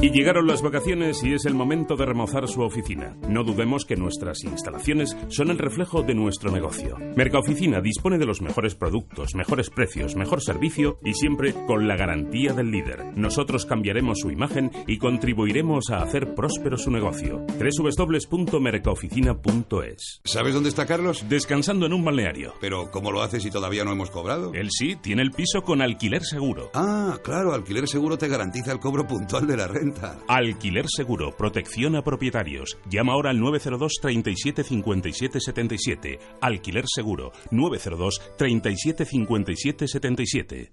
[0.00, 3.14] Y llegaron las vacaciones y es el momento de remozar su oficina.
[3.28, 6.96] No dudemos que nuestras instalaciones son el reflejo de nuestro negocio.
[7.14, 12.54] Mercaoficina dispone de los mejores productos, mejores precios, mejor servicio y siempre con la garantía
[12.54, 13.04] del líder.
[13.16, 17.44] Nosotros cambiaremos su imagen y contribuiremos a hacer próspero su negocio.
[17.58, 21.26] www.mercaoficina.es ¿Sabes dónde está Carlos?
[21.28, 22.54] Descansando en un balneario.
[22.62, 24.54] Pero ¿cómo lo hace si todavía no hemos cobrado?
[24.54, 26.70] Él sí, tiene el piso con alquiler seguro.
[26.72, 29.66] Ah, claro, alquiler seguro te garantiza el cobro puntual de la
[30.28, 32.78] Alquiler Seguro, protección a propietarios.
[32.88, 36.18] Llama ahora al 902 37 57 77.
[36.40, 40.72] Alquiler Seguro, 902 37 57 77.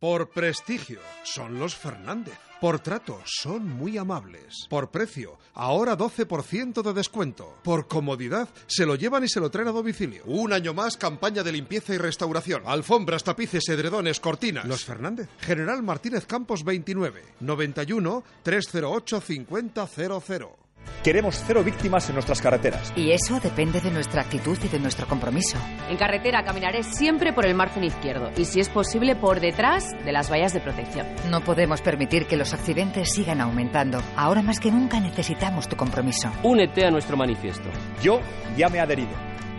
[0.00, 2.38] Por prestigio, son los Fernández.
[2.60, 4.66] Por trato, son muy amables.
[4.68, 7.58] Por precio, ahora 12% de descuento.
[7.64, 10.22] Por comodidad, se lo llevan y se lo traen a domicilio.
[10.26, 12.62] Un año más, campaña de limpieza y restauración.
[12.64, 14.66] Alfombras, tapices, edredones, cortinas.
[14.66, 15.28] Los Fernández.
[15.40, 20.67] General Martínez Campos 29, 91 308 5000.
[21.02, 22.92] Queremos cero víctimas en nuestras carreteras.
[22.96, 25.56] Y eso depende de nuestra actitud y de nuestro compromiso.
[25.88, 30.12] En carretera caminaré siempre por el margen izquierdo y si es posible por detrás de
[30.12, 31.06] las vallas de protección.
[31.30, 34.02] No podemos permitir que los accidentes sigan aumentando.
[34.16, 36.30] Ahora más que nunca necesitamos tu compromiso.
[36.42, 37.68] Únete a nuestro manifiesto.
[38.02, 38.20] Yo
[38.56, 39.10] ya me he adherido,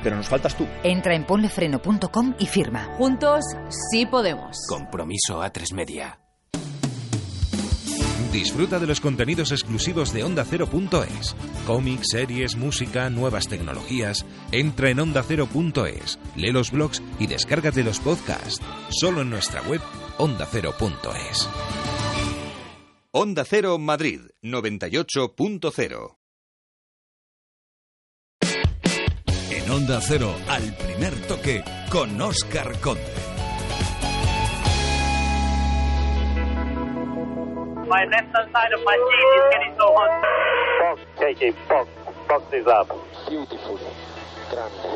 [0.03, 0.67] pero nos faltas tú.
[0.83, 2.83] Entra en ponlefreno.com y firma.
[2.97, 3.43] Juntos
[3.91, 4.65] sí podemos.
[4.67, 6.18] Compromiso a tres media.
[8.31, 11.35] Disfruta de los contenidos exclusivos de Onda Cero.es.
[11.65, 14.25] Cómics, series, música, nuevas tecnologías.
[14.51, 18.61] Entra en OndaCero.es, lee los blogs y descárgate los podcasts.
[18.89, 19.81] Solo en nuestra web
[20.17, 21.49] OndaCero.es.
[23.11, 26.17] Onda Cero Madrid 98.0
[29.49, 33.01] En Onda Cero, al primer toque, con Oscar Conde.
[37.89, 40.21] My left hand side of my seat is getting so hot.
[40.79, 41.87] Fog, taking fog.
[42.27, 42.87] Fog is up.
[43.27, 43.79] Beautiful.
[44.51, 44.89] Grande.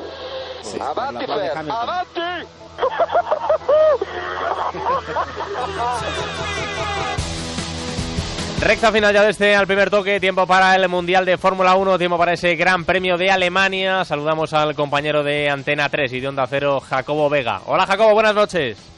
[0.61, 2.45] Sí, avanti, Fer, avanti!
[8.61, 11.97] Recta final ya de este al primer toque, tiempo para el Mundial de Fórmula 1,
[11.97, 14.05] tiempo para ese Gran Premio de Alemania.
[14.05, 17.61] Saludamos al compañero de Antena 3 y de Onda Cero, Jacobo Vega.
[17.65, 18.92] Hola Jacobo, buenas noches.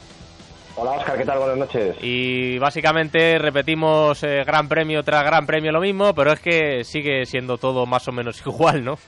[0.78, 1.38] Hola Oscar, ¿qué tal?
[1.38, 1.96] Buenas noches.
[2.02, 7.24] Y básicamente repetimos eh, Gran Premio tras Gran Premio lo mismo, pero es que sigue
[7.24, 8.98] siendo todo más o menos igual, ¿no?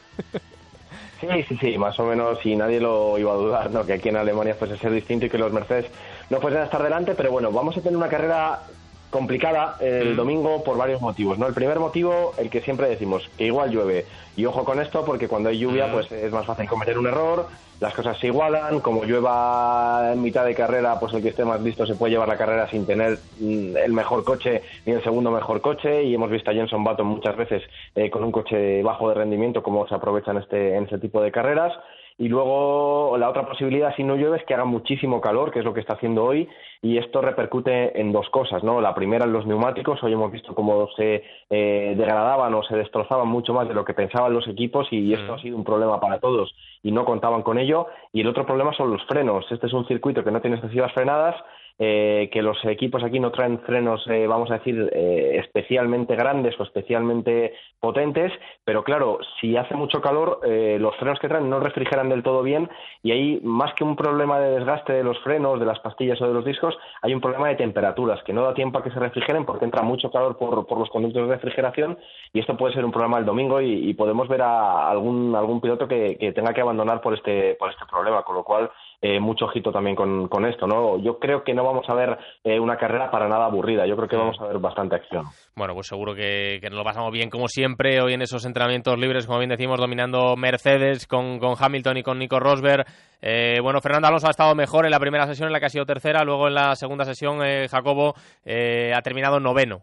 [1.21, 3.85] sí, sí, sí, más o menos, y nadie lo iba a dudar, ¿no?
[3.85, 5.91] Que aquí en Alemania fuese a ser distinto y que los Mercedes
[6.31, 8.63] no fuesen a estar delante, pero bueno, vamos a tener una carrera
[9.11, 11.47] complicada el domingo por varios motivos, ¿no?
[11.47, 14.07] El primer motivo, el que siempre decimos, que igual llueve.
[14.37, 17.47] Y ojo con esto, porque cuando hay lluvia, pues es más fácil cometer un error,
[17.81, 21.61] las cosas se igualan, como llueva en mitad de carrera, pues el que esté más
[21.61, 25.31] listo se puede llevar la carrera sin tener mm, el mejor coche ni el segundo
[25.31, 27.63] mejor coche, y hemos visto a Jenson Button muchas veces
[27.95, 31.23] eh, con un coche bajo de rendimiento, como se aprovecha en este, en este tipo
[31.23, 31.73] de carreras.
[32.21, 35.65] Y luego la otra posibilidad, si no llueve, es que haga muchísimo calor, que es
[35.65, 36.49] lo que está haciendo hoy,
[36.83, 38.81] y esto repercute en dos cosas, ¿no?
[38.81, 43.29] La primera en los neumáticos, hoy hemos visto cómo se eh, degradaban o se destrozaban
[43.29, 46.19] mucho más de lo que pensaban los equipos y esto ha sido un problema para
[46.19, 46.53] todos
[46.83, 47.87] y no contaban con ello.
[48.13, 49.47] Y el otro problema son los frenos.
[49.53, 51.37] Este es un circuito que no tiene excesivas frenadas
[51.81, 56.59] eh, que los equipos aquí no traen frenos, eh, vamos a decir, eh, especialmente grandes
[56.59, 58.33] o especialmente potentes,
[58.65, 62.69] pero claro, si hace mucho calor, los frenos que traen no refrigeran del todo bien
[63.03, 66.27] y ahí, más que un problema de desgaste de los frenos, de las pastillas o
[66.27, 68.99] de los discos, hay un problema de temperaturas, que no da tiempo a que se
[68.99, 71.99] refrigeren porque entra mucho calor por, por los conductos de refrigeración
[72.33, 75.89] y esto puede ser un problema el domingo y, podemos ver a algún, algún piloto
[75.89, 78.71] que, que, tenga que abandonar por este, por este problema, con lo cual
[79.01, 80.99] eh, mucho ojito también con, con, esto, ¿no?
[80.99, 84.09] Yo creo que no vamos a ver eh, una carrera para nada aburrida, yo creo
[84.09, 85.25] que vamos a ver bastante acción.
[85.55, 88.99] Bueno, pues seguro que, que nos lo pasamos bien como siempre hoy en esos entrenamientos
[88.99, 92.87] libres, como bien decimos, dominando Mercedes con, con Hamilton y con Nico Rosberg.
[93.23, 95.71] Eh, bueno, Fernando Alonso ha estado mejor en la primera sesión, en la que ha
[95.71, 97.39] sido tercera, luego en la segunda sesión
[97.71, 99.83] Jacobo ha terminado noveno.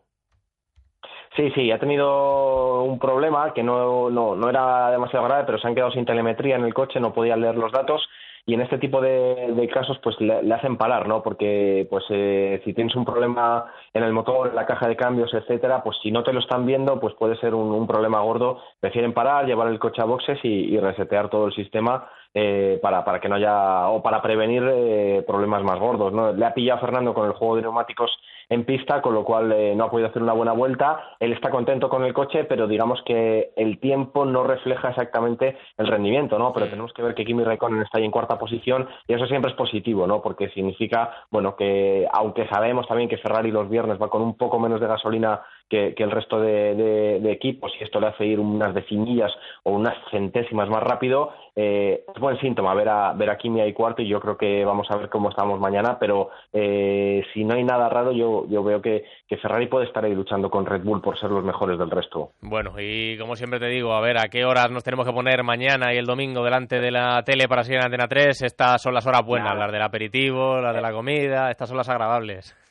[1.37, 5.67] Sí, sí, ha tenido un problema que no, no, no era demasiado grave, pero se
[5.67, 8.01] han quedado sin telemetría en el coche, no podían leer los datos
[8.47, 11.23] y en este tipo de, casos pues le, hacen parar, ¿no?
[11.23, 15.33] Porque pues eh, si tienes un problema en el motor, en la caja de cambios,
[15.33, 18.61] etcétera, pues si no te lo están viendo, pues puede ser un, problema gordo.
[18.79, 23.19] Prefieren parar, llevar el coche a boxes y, resetear todo el sistema eh, para, para
[23.19, 26.31] que no haya o para prevenir eh, problemas más gordos, ¿no?
[26.31, 28.11] Le ha pillado Fernando con el juego de neumáticos
[28.49, 31.15] en pista, con lo cual eh, no ha podido hacer una buena vuelta.
[31.19, 35.87] Él está contento con el coche, pero digamos que el tiempo no refleja exactamente el
[35.87, 36.53] rendimiento, ¿no?
[36.53, 39.51] Pero tenemos que ver que Kimi Raikkonen está ahí en cuarta posición y eso siempre
[39.51, 40.21] es positivo, ¿no?
[40.21, 44.59] Porque significa, bueno, que aunque sabemos también que Ferrari los viernes va con un poco
[44.59, 49.31] menos de gasolina que, el resto de, equipos y esto le hace ir unas decimillas
[49.63, 53.73] o unas centésimas más rápido, eh, es buen síntoma ver a, ver a Kimi ahí
[53.73, 57.55] cuarto y yo creo que vamos a ver cómo estamos mañana, pero eh, si no
[57.55, 60.83] hay nada raro, yo, yo veo que, que, Ferrari puede estar ahí luchando con Red
[60.83, 62.31] Bull por ser los mejores del resto.
[62.41, 65.43] Bueno, y como siempre te digo, a ver a qué horas nos tenemos que poner
[65.43, 68.43] mañana y el domingo delante de la tele para seguir en Antena 3.
[68.43, 71.89] Estas son las horas buenas, las del aperitivo, las de la comida, estas son las
[71.89, 72.64] agradables.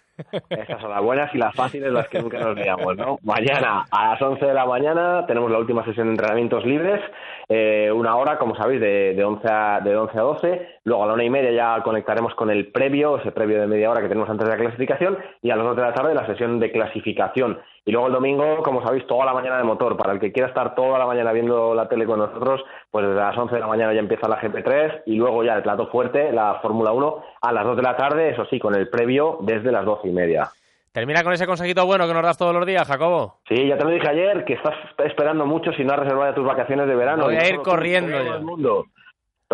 [0.48, 3.18] Esas son las buenas y las fáciles, las que nunca nos liamos, ¿no?
[3.22, 7.00] Mañana a las 11 de la mañana tenemos la última sesión de entrenamientos libres,
[7.48, 10.68] eh, una hora, como sabéis, de, de, 11 a, de 11 a 12.
[10.84, 13.90] Luego a la una y media ya conectaremos con el previo, ese previo de media
[13.90, 16.26] hora que tenemos antes de la clasificación, y a las 2 de la tarde la
[16.26, 17.58] sesión de clasificación.
[17.86, 19.96] Y luego el domingo, como sabéis, toda la mañana de motor.
[19.96, 23.20] Para el que quiera estar toda la mañana viendo la tele con nosotros, pues desde
[23.20, 26.32] las 11 de la mañana ya empieza la GP3 y luego ya el plato fuerte,
[26.32, 29.70] la Fórmula 1, a las 2 de la tarde, eso sí, con el previo desde
[29.70, 30.48] las 12 y media.
[30.92, 33.38] Termina con ese consejito bueno que nos das todos los días, Jacobo.
[33.48, 36.46] Sí, ya te lo dije ayer, que estás esperando mucho si no has reservado tus
[36.46, 37.24] vacaciones de verano.
[37.24, 38.36] Voy a ir corriendo ya.
[38.36, 38.86] El mundo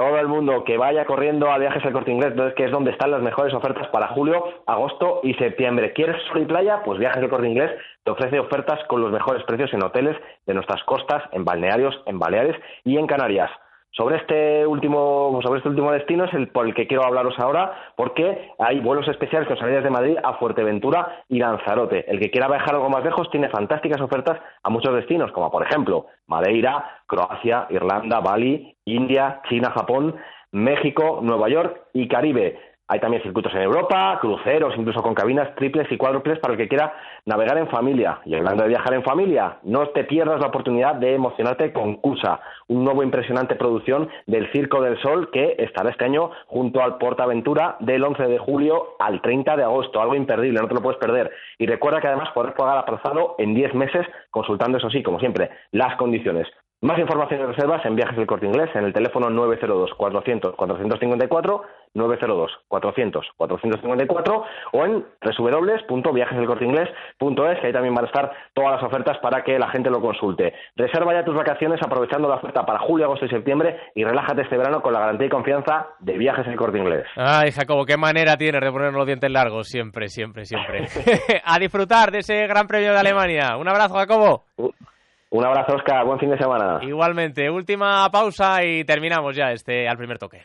[0.01, 2.91] todo el mundo que vaya corriendo a viajes al corte inglés, entonces que es donde
[2.91, 5.93] están las mejores ofertas para julio, agosto y septiembre.
[5.93, 6.81] ¿Quieres sol y playa?
[6.87, 7.71] Pues viajes al corte inglés
[8.03, 12.19] te ofrece ofertas con los mejores precios en hoteles de nuestras costas, en balnearios, en
[12.19, 13.51] Baleares y en Canarias.
[13.93, 17.93] Sobre este último, sobre este último destino es el por el que quiero hablaros ahora,
[17.97, 22.09] porque hay vuelos especiales con salidas de Madrid a Fuerteventura y Lanzarote.
[22.09, 25.66] El que quiera viajar algo más lejos tiene fantásticas ofertas a muchos destinos, como por
[25.66, 30.14] ejemplo Madeira, Croacia, Irlanda, Bali, India, China, Japón,
[30.53, 32.59] México, Nueva York y Caribe.
[32.93, 36.66] Hay también circuitos en Europa, cruceros, incluso con cabinas triples y cuádruples para el que
[36.66, 36.93] quiera
[37.24, 38.18] navegar en familia.
[38.24, 42.41] Y hablando de viajar en familia, no te pierdas la oportunidad de emocionarte con CUSA,
[42.66, 47.76] un nuevo impresionante producción del Circo del Sol que estará este año junto al Portaventura
[47.78, 50.01] del 11 de julio al 30 de agosto.
[50.01, 51.30] Algo imperdible, no te lo puedes perder.
[51.59, 55.49] Y recuerda que además podrás pagar aplazado en 10 meses, consultando, eso sí, como siempre,
[55.70, 56.49] las condiciones.
[56.83, 61.62] Más información y reservas en Viajes del Corte Inglés en el teléfono 902 400 454
[61.93, 69.18] 902 400 454 o en www.viajesdelcorteinglés.es que ahí también van a estar todas las ofertas
[69.18, 70.55] para que la gente lo consulte.
[70.74, 74.57] Reserva ya tus vacaciones aprovechando la oferta para julio, agosto y septiembre y relájate este
[74.57, 77.05] verano con la garantía y confianza de Viajes del Corte Inglés.
[77.14, 80.87] Ay, Jacobo, qué manera tienes de ponernos los dientes largos siempre, siempre, siempre.
[81.45, 83.59] a disfrutar de ese Gran Premio de Alemania.
[83.59, 84.45] Un abrazo, Jacobo.
[85.31, 86.05] Un abrazo, Oscar.
[86.05, 86.81] Buen fin de semana.
[86.83, 87.49] Igualmente.
[87.51, 90.43] Última pausa y terminamos ya este al primer toque.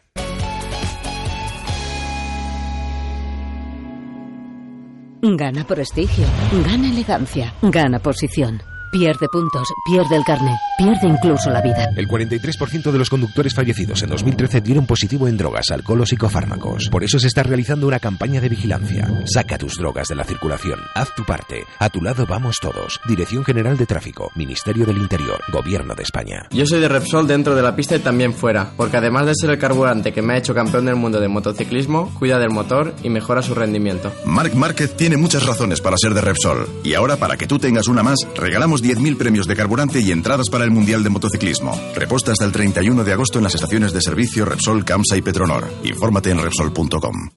[5.22, 6.26] Gana prestigio,
[6.64, 8.75] gana elegancia, gana posición.
[8.98, 11.90] Pierde puntos, pierde el carnet, pierde incluso la vida.
[11.98, 16.88] El 43% de los conductores fallecidos en 2013 dieron positivo en drogas, alcohol o psicofármacos.
[16.90, 19.06] Por eso se está realizando una campaña de vigilancia.
[19.26, 20.80] Saca tus drogas de la circulación.
[20.96, 21.66] Haz tu parte.
[21.78, 23.02] A tu lado vamos todos.
[23.06, 26.48] Dirección General de Tráfico, Ministerio del Interior, Gobierno de España.
[26.52, 29.50] Yo soy de Repsol dentro de la pista y también fuera, porque además de ser
[29.50, 33.10] el carburante que me ha hecho campeón del mundo de motociclismo, cuida del motor y
[33.10, 34.14] mejora su rendimiento.
[34.24, 36.70] Marc Márquez tiene muchas razones para ser de Repsol.
[36.86, 40.50] Y ahora, para que tú tengas una más, regalamos 10.000 premios de carburante y entradas
[40.50, 41.80] para el Mundial de Motociclismo.
[41.96, 45.68] Reposta hasta el 31 de agosto en las estaciones de servicio Repsol, Camsa y Petronor.
[45.84, 47.30] Infórmate en Repsol.com.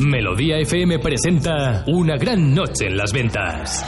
[0.00, 3.84] Melodía FM presenta Una gran noche en las ventas.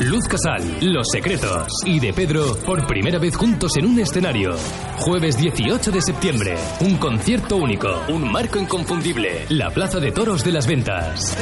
[0.00, 4.52] Luz Casal, Los Secretos y De Pedro por primera vez juntos en un escenario.
[4.96, 10.52] Jueves 18 de septiembre, un concierto único, un marco inconfundible, la Plaza de Toros de
[10.52, 11.36] las Ventas.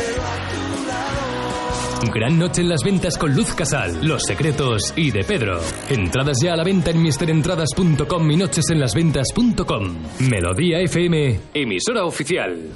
[2.06, 5.60] Gran noche en las ventas con Luz Casal, Los Secretos y de Pedro.
[5.90, 9.96] Entradas ya a la venta en misterentradas.com y nochesenlasventas.com.
[10.20, 12.70] Melodía FM, emisora oficial.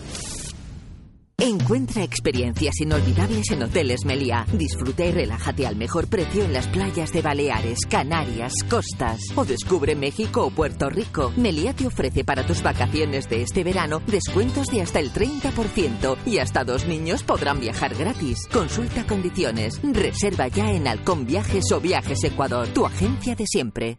[1.45, 4.47] Encuentra experiencias inolvidables en Hoteles Meliá.
[4.53, 9.21] Disfruta y relájate al mejor precio en las playas de Baleares, Canarias, Costas.
[9.35, 11.33] O descubre México o Puerto Rico.
[11.37, 16.39] Meliá te ofrece para tus vacaciones de este verano descuentos de hasta el 30% y
[16.39, 18.47] hasta dos niños podrán viajar gratis.
[18.47, 19.81] Consulta condiciones.
[19.83, 23.99] Reserva ya en Halcón Viajes o Viajes Ecuador, tu agencia de siempre.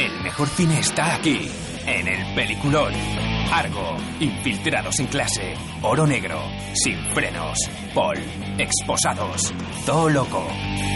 [0.00, 1.48] El mejor cine está aquí,
[1.86, 2.92] en el peliculón.
[3.52, 6.40] Argo, Infiltrados en clase, Oro Negro,
[6.74, 7.58] Sin frenos,
[7.94, 8.18] Paul,
[8.58, 9.52] Exposados,
[9.84, 10.46] Todo Loco.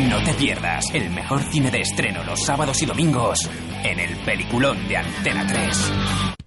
[0.09, 3.49] No te pierdas el mejor cine de estreno los sábados y domingos
[3.85, 5.93] en el peliculón de Antena 3.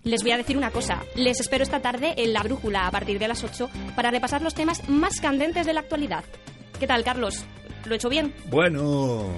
[0.04, 1.02] Les voy a decir una cosa.
[1.16, 4.54] Les espero esta tarde en La Brújula a partir de las 8 para repasar los
[4.54, 6.24] temas más candentes de la actualidad.
[6.80, 7.46] ¿Qué tal, Carlos?
[7.86, 8.34] ¿Lo he hecho bien?
[8.50, 9.30] Bueno,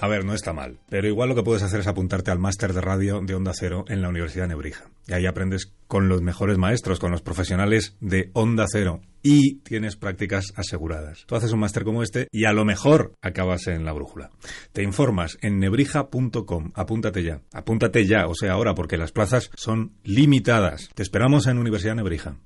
[0.00, 0.78] a ver, no está mal.
[0.88, 3.84] Pero igual lo que puedes hacer es apuntarte al máster de radio de Onda Cero
[3.88, 4.84] en la Universidad de Nebrija.
[5.06, 9.00] Y ahí aprendes con los mejores maestros, con los profesionales de Onda Cero.
[9.26, 11.24] Y tienes prácticas aseguradas.
[11.26, 14.30] Tú haces un máster como este y a lo mejor acabas en la brújula.
[14.72, 16.72] Te informas en nebrija.com.
[16.74, 17.40] Apúntate ya.
[17.54, 20.90] Apúntate ya, o sea, ahora, porque las plazas son limitadas.
[20.94, 22.36] Te esperamos en Universidad Nebrija.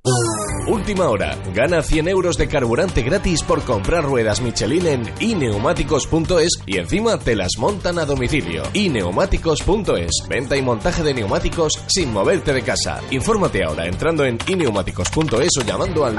[0.69, 1.37] Última hora.
[1.53, 7.35] Gana 100 euros de carburante gratis por comprar ruedas Michelin en ineumáticos.es y encima te
[7.35, 8.63] las montan a domicilio.
[8.73, 10.29] ineumáticos.es.
[10.29, 13.01] Venta y montaje de neumáticos sin moverte de casa.
[13.11, 16.17] Infórmate ahora entrando en ineumáticos.es o llamando al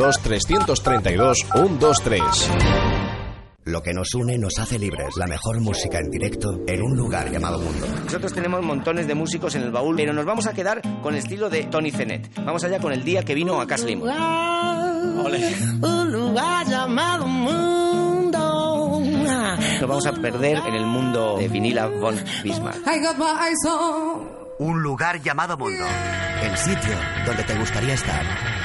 [0.00, 2.20] 902-332-123.
[3.64, 5.14] Lo que nos une nos hace libres.
[5.16, 7.86] La mejor música en directo en un lugar llamado mundo.
[8.04, 11.20] Nosotros tenemos montones de músicos en el baúl, pero nos vamos a quedar con el
[11.20, 12.34] estilo de Tony Zenet.
[12.42, 14.00] Vamos allá con el día que vino a Caslim.
[14.00, 14.08] Un
[16.10, 19.02] lugar llamado mundo.
[19.80, 22.80] Nos vamos a perder en el mundo de Vinila von Bismarck.
[24.58, 25.84] Un lugar llamado mundo.
[26.42, 26.94] El sitio
[27.26, 28.59] donde te gustaría estar.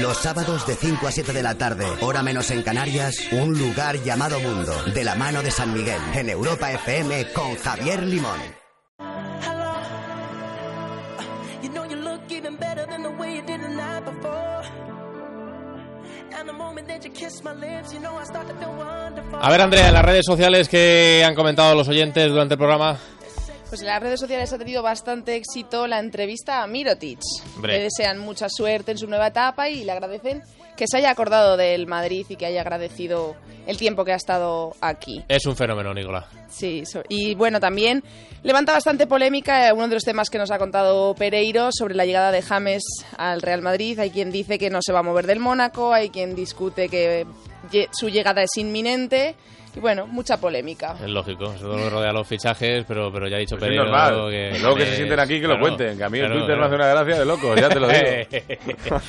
[0.00, 3.96] Los sábados de 5 a 7 de la tarde, hora menos en Canarias, un lugar
[4.04, 8.38] llamado Mundo, de la mano de San Miguel, en Europa FM con Javier Limón.
[19.40, 22.98] A ver, Andrea, en las redes sociales que han comentado los oyentes durante el programa.
[23.68, 27.18] Pues en las redes sociales ha tenido bastante éxito la entrevista a Mirotic.
[27.62, 30.42] Le desean mucha suerte en su nueva etapa y le agradecen
[30.76, 33.34] que se haya acordado del Madrid y que haya agradecido
[33.66, 35.22] el tiempo que ha estado aquí.
[35.28, 36.24] Es un fenómeno, Nicolás.
[36.48, 38.02] Sí, y bueno, también
[38.42, 42.06] levanta bastante polémica eh, uno de los temas que nos ha contado Pereiro sobre la
[42.06, 42.82] llegada de James
[43.18, 43.98] al Real Madrid.
[43.98, 47.26] Hay quien dice que no se va a mover del Mónaco, hay quien discute que
[47.70, 49.34] lle- su llegada es inminente.
[49.78, 50.96] Y bueno, mucha polémica.
[51.00, 53.84] Es lógico, eso lo rodea los fichajes, pero, pero ya ha dicho Pues es Pereiro
[53.84, 54.28] normal.
[54.28, 54.58] que...
[54.58, 56.62] Luego que se sienten aquí que lo cuenten, que a mí el claro, Twitter me
[56.62, 56.66] claro.
[56.66, 58.08] hace una gracia de locos, ya te lo digo.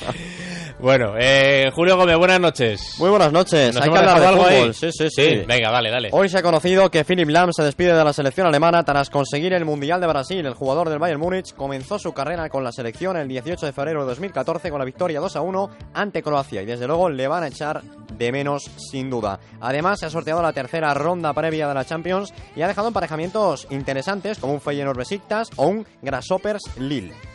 [0.78, 2.94] bueno, eh, Julio Gómez, buenas noches.
[3.00, 3.74] Muy buenas noches.
[3.74, 4.68] ¿Nos Hay que hablar de algo fútbol.
[4.68, 4.72] ahí?
[4.72, 6.08] Sí, sí, sí, venga, dale, dale.
[6.12, 9.52] Hoy se ha conocido que Philip Lahm se despide de la selección alemana tras conseguir
[9.54, 10.46] el Mundial de Brasil.
[10.46, 14.02] El jugador del Bayern Múnich comenzó su carrera con la selección el 18 de febrero
[14.02, 17.42] de 2014 con la victoria 2 a 1 ante Croacia y desde luego le van
[17.42, 19.40] a echar de menos sin duda.
[19.60, 23.66] Además se ha sorteado la tercera ronda previa de la Champions y ha dejado emparejamientos
[23.70, 27.29] interesantes como un Feyenoord Besiktas o un Grasshoppers Lille.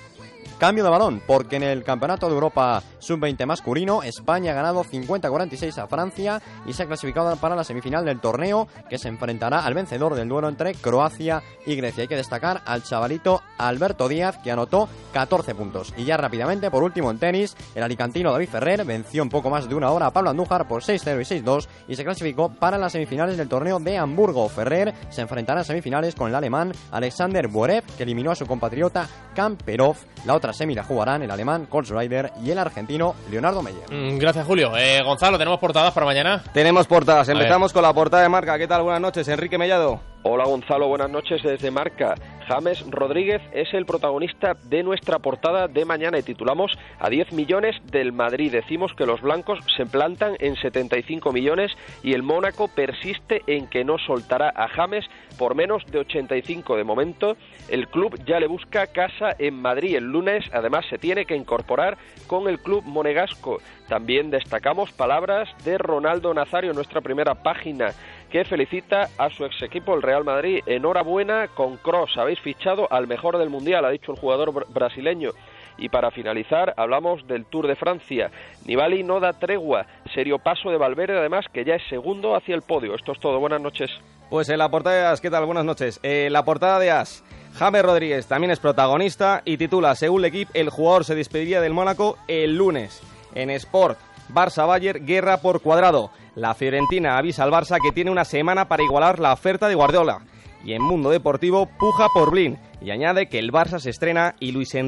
[0.57, 5.77] Cambio de balón, porque en el Campeonato de Europa Sub-20 masculino, España ha ganado 50-46
[5.77, 9.73] a Francia y se ha clasificado para la semifinal del torneo, que se enfrentará al
[9.73, 12.03] vencedor del duelo entre Croacia y Grecia.
[12.03, 15.93] Hay que destacar al chavalito Alberto Díaz, que anotó 14 puntos.
[15.97, 19.67] Y ya rápidamente, por último en tenis, el alicantino David Ferrer venció en poco más
[19.67, 22.93] de una hora a Pablo Andújar por 6-0 y 6-2 y se clasificó para las
[22.93, 24.47] semifinales del torneo de Hamburgo.
[24.47, 29.07] Ferrer se enfrentará en semifinales con el alemán Alexander Borev, que eliminó a su compatriota
[29.35, 29.97] Kamperov.
[30.25, 33.91] La semi la jugarán el alemán Kolsreider y el argentino Leonardo Meyer.
[33.91, 34.75] Mm, Gracias, Julio.
[34.77, 36.43] Eh, Gonzalo, ¿tenemos portadas para mañana?
[36.53, 37.27] Tenemos portadas.
[37.29, 38.57] Empezamos con la portada de marca.
[38.57, 38.83] ¿Qué tal?
[38.83, 39.99] Buenas noches, Enrique Mellado.
[40.27, 42.15] Hola Gonzalo, buenas noches desde Marca.
[42.47, 47.75] James Rodríguez es el protagonista de nuestra portada de mañana y titulamos a 10 millones
[47.91, 48.51] del Madrid.
[48.51, 51.71] Decimos que los blancos se plantan en 75 millones
[52.03, 55.05] y el Mónaco persiste en que no soltará a James
[55.37, 57.37] por menos de 85 de momento.
[57.67, 61.97] El club ya le busca casa en Madrid el lunes, además se tiene que incorporar
[62.27, 63.59] con el club monegasco.
[63.87, 67.93] También destacamos palabras de Ronaldo Nazario en nuestra primera página
[68.29, 70.61] que felicita a su ex equipo, el Real Madrid.
[70.65, 75.31] Enhorabuena con Cross, habéis fichado al mejor del Mundial, ha dicho el jugador br- brasileño.
[75.77, 78.31] Y para finalizar, hablamos del Tour de Francia.
[78.65, 82.61] Nibali no da tregua, serio paso de Valverde, además, que ya es segundo hacia el
[82.61, 82.95] podio.
[82.95, 83.91] Esto es todo, buenas noches.
[84.29, 85.45] Pues en la portada de As, ¿qué tal?
[85.45, 85.99] Buenas noches.
[86.01, 87.23] En la portada de As,
[87.57, 91.73] James Rodríguez también es protagonista y titula, según el equipo, el jugador se despediría del
[91.73, 93.01] Mónaco el lunes.
[93.35, 93.99] En Sport,
[94.29, 96.11] Barça-Bayer, guerra por cuadrado.
[96.35, 100.19] La Fiorentina avisa al Barça que tiene una semana para igualar la oferta de Guardiola.
[100.63, 102.57] Y en Mundo Deportivo, puja por Blin.
[102.81, 104.75] Y añade que el Barça se estrena y Luis